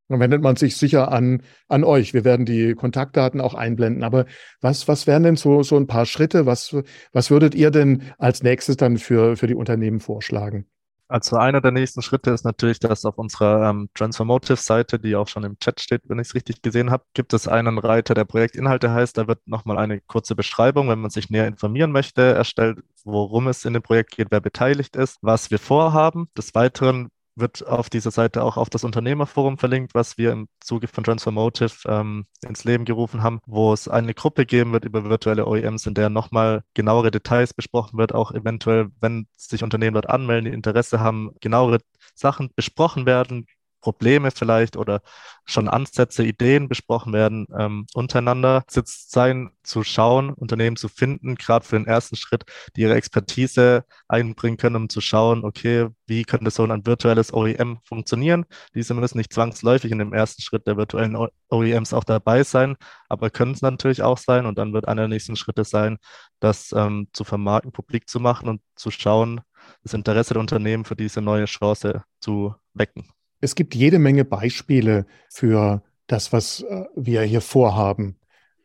Dann 0.09 0.21
wendet 0.21 0.42
man 0.42 0.57
sich 0.57 0.77
sicher 0.77 1.12
an, 1.12 1.42
an 1.68 1.85
euch. 1.85 2.14
Wir 2.14 2.25
werden 2.25 2.47
die 2.47 2.75
Kontaktdaten 2.75 3.40
auch 3.40 3.55
einblenden. 3.55 4.03
Aber 4.05 4.25
was, 4.61 4.88
was 4.88 5.07
wären 5.07 5.23
denn 5.23 5.37
so, 5.37 5.62
so 5.62 5.77
ein 5.77 5.87
paar 5.87 6.07
Schritte? 6.07 6.47
Was, 6.47 6.75
was 7.12 7.31
würdet 7.31 7.55
ihr 7.55 7.71
denn 7.71 8.03
als 8.18 8.42
nächstes 8.42 8.77
dann 8.77 8.97
für, 8.97 9.37
für 9.37 9.47
die 9.47 9.55
Unternehmen 9.55 10.01
vorschlagen? 10.01 10.66
Also 11.11 11.37
einer 11.37 11.62
der 11.62 11.71
nächsten 11.71 12.03
Schritte 12.03 12.31
ist 12.33 12.44
natürlich, 12.44 12.81
dass 12.81 13.07
auf 13.07 13.16
unserer 13.16 13.71
ähm, 13.71 13.88
Transformative-Seite, 13.94 14.99
die 14.99 15.16
auch 15.16 15.27
schon 15.27 15.42
im 15.42 15.59
Chat 15.59 15.81
steht, 15.81 16.03
wenn 16.05 16.18
ich 16.18 16.29
es 16.29 16.35
richtig 16.35 16.61
gesehen 16.61 16.90
habe, 16.90 17.05
gibt 17.14 17.33
es 17.33 17.49
einen 17.49 17.79
Reiter, 17.79 18.12
der 18.12 18.27
Projektinhalte 18.27 18.90
heißt. 18.92 19.16
Da 19.16 19.27
wird 19.27 19.40
nochmal 19.49 19.79
eine 19.79 20.03
kurze 20.03 20.35
Beschreibung, 20.37 20.90
wenn 20.90 21.01
man 21.01 21.11
sich 21.11 21.31
näher 21.31 21.47
informieren 21.47 21.92
möchte, 21.92 22.21
erstellt, 22.23 22.81
worum 23.05 23.49
es 23.49 23.64
in 23.64 23.73
dem 23.73 23.83
Projekt 23.83 24.16
geht, 24.16 24.29
wer 24.31 24.42
beteiligt 24.42 24.97
ist, 24.97 25.16
was 25.23 25.51
wir 25.51 25.59
vorhaben. 25.59 26.29
Des 26.37 26.55
Weiteren 26.55 27.09
wird 27.38 27.66
auf 27.66 27.90
dieser 27.90 28.11
Seite 28.11 28.42
auch 28.42 28.57
auf 28.57 28.70
das 28.70 28.85
Unternehmerforum 28.85 29.59
verlinkt, 29.59 29.94
was 29.94 30.18
wir 30.18 30.33
im 30.33 30.48
Zuge 30.61 30.88
von 30.88 31.05
Transformative 31.05 31.88
ähm, 31.88 32.27
ins 32.46 32.64
Leben 32.64 32.85
gerufen 32.85 33.22
haben, 33.22 33.40
wo 33.46 33.72
es 33.72 33.88
eine 33.88 34.14
Gruppe 34.14 34.46
geben 34.46 34.72
wird 34.72 34.85
über 34.85 35.05
virtuelle 35.05 35.46
OEMs, 35.46 35.87
in 35.87 35.94
der 35.94 36.11
nochmal 36.11 36.62
genauere 36.74 37.11
Details 37.11 37.55
besprochen 37.55 37.98
wird, 37.98 38.14
auch 38.14 38.33
eventuell, 38.33 38.88
wenn 39.01 39.27
sich 39.37 39.62
Unternehmen 39.62 39.94
dort 39.94 40.09
anmelden, 40.09 40.46
die 40.46 40.55
Interesse 40.55 41.01
haben, 41.01 41.31
genauere 41.40 41.79
Sachen 42.14 42.51
besprochen 42.55 43.07
werden, 43.07 43.46
Probleme 43.81 44.31
vielleicht 44.31 44.77
oder 44.77 45.01
schon 45.45 45.69
Ansätze, 45.69 46.25
Ideen 46.25 46.69
besprochen 46.69 47.12
werden 47.12 47.47
ähm, 47.59 47.87
untereinander. 47.95 48.64
Sitzt 48.69 49.11
sein, 49.11 49.51
zu 49.62 49.83
schauen, 49.83 50.31
Unternehmen 50.31 50.77
zu 50.77 50.88
finden, 50.88 51.37
gerade 51.37 51.64
für 51.64 51.77
den 51.77 51.87
ersten 51.87 52.17
Schritt, 52.17 52.45
die 52.75 52.83
ihre 52.83 52.95
Expertise 52.95 53.85
einbringen 54.09 54.57
können, 54.57 54.77
um 54.77 54.88
zu 54.88 55.01
schauen, 55.01 55.45
okay, 55.45 55.88
wie 56.07 56.25
könnte 56.25 56.51
so 56.51 56.64
ein 56.64 56.87
virtuelles 56.87 57.33
OEM 57.33 57.79
funktionieren? 57.85 58.47
Diese 58.75 58.95
müssen 58.95 59.19
nicht 59.19 59.33
zwangsläufig 59.33 59.93
in 59.93 59.99
dem 59.99 60.12
ersten 60.12 60.43
Schritt 60.43 60.67
der 60.67 60.77
virtuellen 60.77 61.17
OEMs 61.51 61.93
auch 61.93 62.05
dabei 62.05 62.43
sein, 62.45 62.77
aber 63.09 63.31
können 63.31 63.53
es 63.53 63.62
natürlich 63.62 64.03
auch 64.03 64.19
sein. 64.19 64.47
Und 64.47 64.59
dann 64.59 64.73
wird 64.73 64.88
einer 64.88 65.03
der 65.03 65.09
nächsten 65.09 65.37
Schritte 65.37 65.64
sein, 65.64 65.99
das 66.41 66.73
ähm, 66.73 67.09
zu 67.12 67.25
vermarkten, 67.25 67.73
publik 67.73 68.09
zu 68.09 68.21
machen 68.21 68.49
und 68.49 68.62
zu 68.75 68.91
schauen, 68.91 69.41
das 69.83 69.95
Interesse 69.95 70.35
der 70.35 70.41
Unternehmen 70.41 70.85
für 70.85 70.97
diese 70.97 71.21
neue 71.21 71.45
Chance 71.47 72.03
zu 72.21 72.55
wecken. 72.75 73.09
Es 73.40 73.55
gibt 73.55 73.74
jede 73.74 73.98
Menge 73.98 74.24
Beispiele 74.24 75.07
für 75.29 75.83
das, 76.07 76.33
was 76.33 76.62
äh, 76.62 76.85
wir 76.96 77.22
hier 77.22 77.40
vorhaben. 77.40 78.16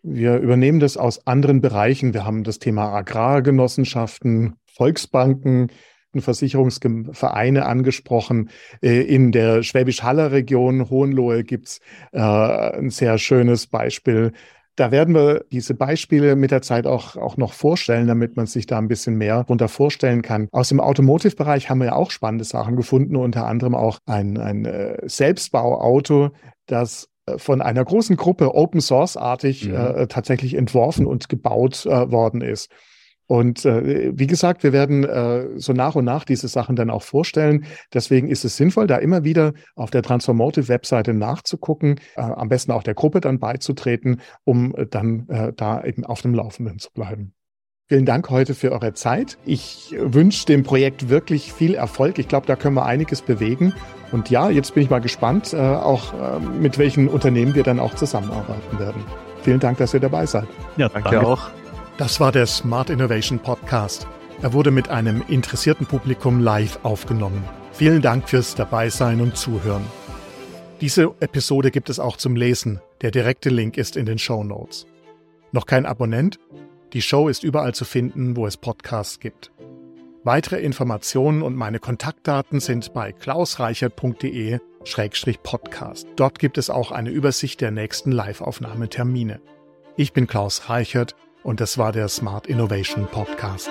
Wir 0.02 0.38
übernehmen 0.38 0.80
das 0.80 0.98
aus 0.98 1.28
anderen 1.28 1.62
Bereichen. 1.62 2.14
Wir 2.14 2.26
haben 2.26 2.44
das 2.44 2.60
Thema 2.60 2.94
Agrargenossenschaften, 2.94 4.56
Volksbanken, 4.66 5.72
Versicherungsvereine 6.16 7.66
angesprochen. 7.66 8.50
Äh, 8.82 9.02
in 9.02 9.32
der 9.32 9.64
Schwäbisch-Haller 9.64 10.32
Region 10.32 10.90
Hohenlohe 10.90 11.44
gibt 11.44 11.68
es 11.68 11.80
äh, 12.12 12.20
ein 12.20 12.90
sehr 12.90 13.18
schönes 13.18 13.68
Beispiel 13.68 14.34
da 14.76 14.92
werden 14.92 15.14
wir 15.14 15.46
diese 15.52 15.76
Beispiele 15.76 16.36
mit 16.36 16.52
der 16.52 16.62
Zeit 16.62 16.88
auch, 16.88 17.16
auch 17.16 17.38
noch 17.38 17.54
vorstellen, 17.54 18.08
damit 18.08 18.36
man 18.36 18.48
sich 18.48 18.66
da 18.66 18.78
ein 18.78 18.88
bisschen 18.88 19.16
mehr 19.16 19.44
darunter 19.44 19.68
vorstellen 19.68 20.22
kann. 20.22 20.48
Aus 20.52 20.70
dem 20.70 20.80
Automotive-Bereich 20.80 21.70
haben 21.70 21.80
wir 21.80 21.88
ja 21.88 21.96
auch 21.96 22.12
spannende 22.12 22.46
Sachen 22.46 22.76
gefunden, 22.76 23.16
unter 23.16 23.46
anderem 23.46 23.76
auch 23.76 24.00
ein, 24.06 24.38
ein 24.38 24.66
äh, 24.66 24.98
Selbstbauauto, 25.04 26.32
das 26.66 27.10
äh, 27.28 27.38
von 27.38 27.62
einer 27.62 27.86
großen 27.86 28.16
Gruppe 28.18 28.56
Open 28.56 28.82
Source 28.82 29.16
artig 29.16 29.68
mhm. 29.68 29.76
äh, 29.76 30.08
tatsächlich 30.08 30.56
entworfen 30.56 31.06
und 31.06 31.30
gebaut 31.30 31.86
äh, 31.86 32.12
worden 32.12 32.42
ist. 32.42 32.72
Und 33.28 33.66
äh, 33.66 34.12
wie 34.14 34.28
gesagt, 34.28 34.64
wir 34.64 34.74
werden 34.74 35.04
äh, 35.04 35.48
so 35.58 35.74
nach 35.74 35.96
und 35.96 36.06
nach 36.06 36.26
diese 36.26 36.48
Sachen 36.48 36.76
dann 36.76 36.90
auch 36.90 37.04
vorstellen. 37.04 37.66
Deswegen 37.94 38.28
ist 38.28 38.46
es 38.46 38.58
sinnvoll, 38.58 38.88
da 38.88 38.98
immer 38.98 39.24
wieder 39.24 39.54
auf 39.76 39.92
der 39.92 40.04
Transformative-Webseite 40.04 41.14
nachzugucken, 41.14 42.00
äh, 42.16 42.22
am 42.22 42.50
besten 42.50 42.72
auch 42.72 42.84
der 42.84 42.96
Gruppe 42.96 43.22
dann 43.22 43.40
beizutreten, 43.40 44.22
um 44.44 44.76
äh, 44.76 44.86
dann 44.86 45.28
äh, 45.30 45.54
da 45.56 45.84
eben 45.84 46.06
auf 46.06 46.22
dem 46.22 46.34
Laufenden 46.34 46.80
zu 46.80 46.92
bleiben. 46.92 47.34
Vielen 47.90 48.06
Dank 48.06 48.30
heute 48.30 48.56
für 48.56 48.72
eure 48.72 48.94
Zeit. 48.94 49.38
Ich 49.46 49.94
wünsche 50.00 50.46
dem 50.46 50.64
Projekt 50.64 51.10
wirklich 51.10 51.52
viel 51.52 51.76
Erfolg. 51.76 52.18
Ich 52.18 52.28
glaube, 52.28 52.48
da 52.48 52.56
können 52.56 52.76
wir 52.76 52.86
einiges 52.86 53.22
bewegen. 53.22 53.74
Und 54.12 54.30
ja, 54.30 54.50
jetzt 54.50 54.74
bin 54.74 54.84
ich 54.84 54.90
mal 54.90 55.02
gespannt, 55.02 55.54
äh, 55.54 55.58
auch 55.58 56.14
äh, 56.14 56.40
mit 56.40 56.78
welchen 56.78 57.08
Unternehmen 57.08 57.56
wir 57.56 57.64
dann 57.64 57.80
auch 57.80 57.94
zusammenarbeiten 57.96 58.80
werden. 58.80 59.04
Vielen 59.42 59.60
Dank, 59.60 59.78
dass 59.80 59.94
ihr 59.94 60.00
dabei 60.00 60.26
seid. 60.26 60.48
Ja, 60.78 60.88
danke, 60.88 61.10
danke 61.10 61.28
auch. 61.28 61.52
Das 61.98 62.20
war 62.20 62.32
der 62.32 62.48
Smart 62.48 62.90
Innovation 62.90 63.38
Podcast. 63.38 64.08
Er 64.42 64.54
wurde 64.54 64.72
mit 64.72 64.90
einem 64.90 65.24
interessierten 65.28 65.86
Publikum 65.86 66.40
live 66.40 66.80
aufgenommen. 66.82 67.44
Vielen 67.72 68.02
Dank 68.02 68.28
fürs 68.28 68.56
Dabeisein 68.56 69.22
und 69.22 69.38
Zuhören. 69.38 69.86
Diese 70.82 71.14
Episode 71.20 71.70
gibt 71.70 71.92
es 71.92 72.00
auch 72.00 72.18
zum 72.18 72.36
Lesen. 72.36 72.82
Der 73.02 73.12
direkte 73.12 73.50
Link 73.50 73.78
ist 73.78 73.96
in 73.96 74.08
den 74.08 74.18
Show 74.18 74.44
Notes. 74.44 74.88
Noch 75.52 75.68
kein 75.68 75.86
Abonnent? 75.86 76.40
Die 76.94 77.04
Show 77.04 77.28
ist 77.28 77.44
überall 77.44 77.76
zu 77.76 77.86
finden, 77.86 78.36
wo 78.36 78.48
es 78.48 78.58
Podcasts 78.58 79.20
gibt. 79.20 79.52
Weitere 80.24 80.62
Informationen 80.62 81.44
und 81.44 81.56
meine 81.56 81.78
Kontaktdaten 81.78 82.60
sind 82.60 82.92
bei 82.94 83.12
klausreichert.de-podcast. 83.12 86.08
Dort 86.16 86.40
gibt 86.40 86.58
es 86.58 86.72
auch 86.72 86.92
eine 86.92 87.12
Übersicht 87.12 87.62
der 87.62 87.70
nächsten 87.70 88.12
Live-Aufnahmetermine. 88.12 89.42
Ich 89.96 90.12
bin 90.12 90.26
Klaus 90.26 90.70
Reichert 90.70 91.16
und 91.44 91.60
das 91.60 91.78
war 91.78 91.92
der 91.92 92.08
Smart 92.08 92.48
Innovation 92.48 93.08
Podcast. 93.08 93.70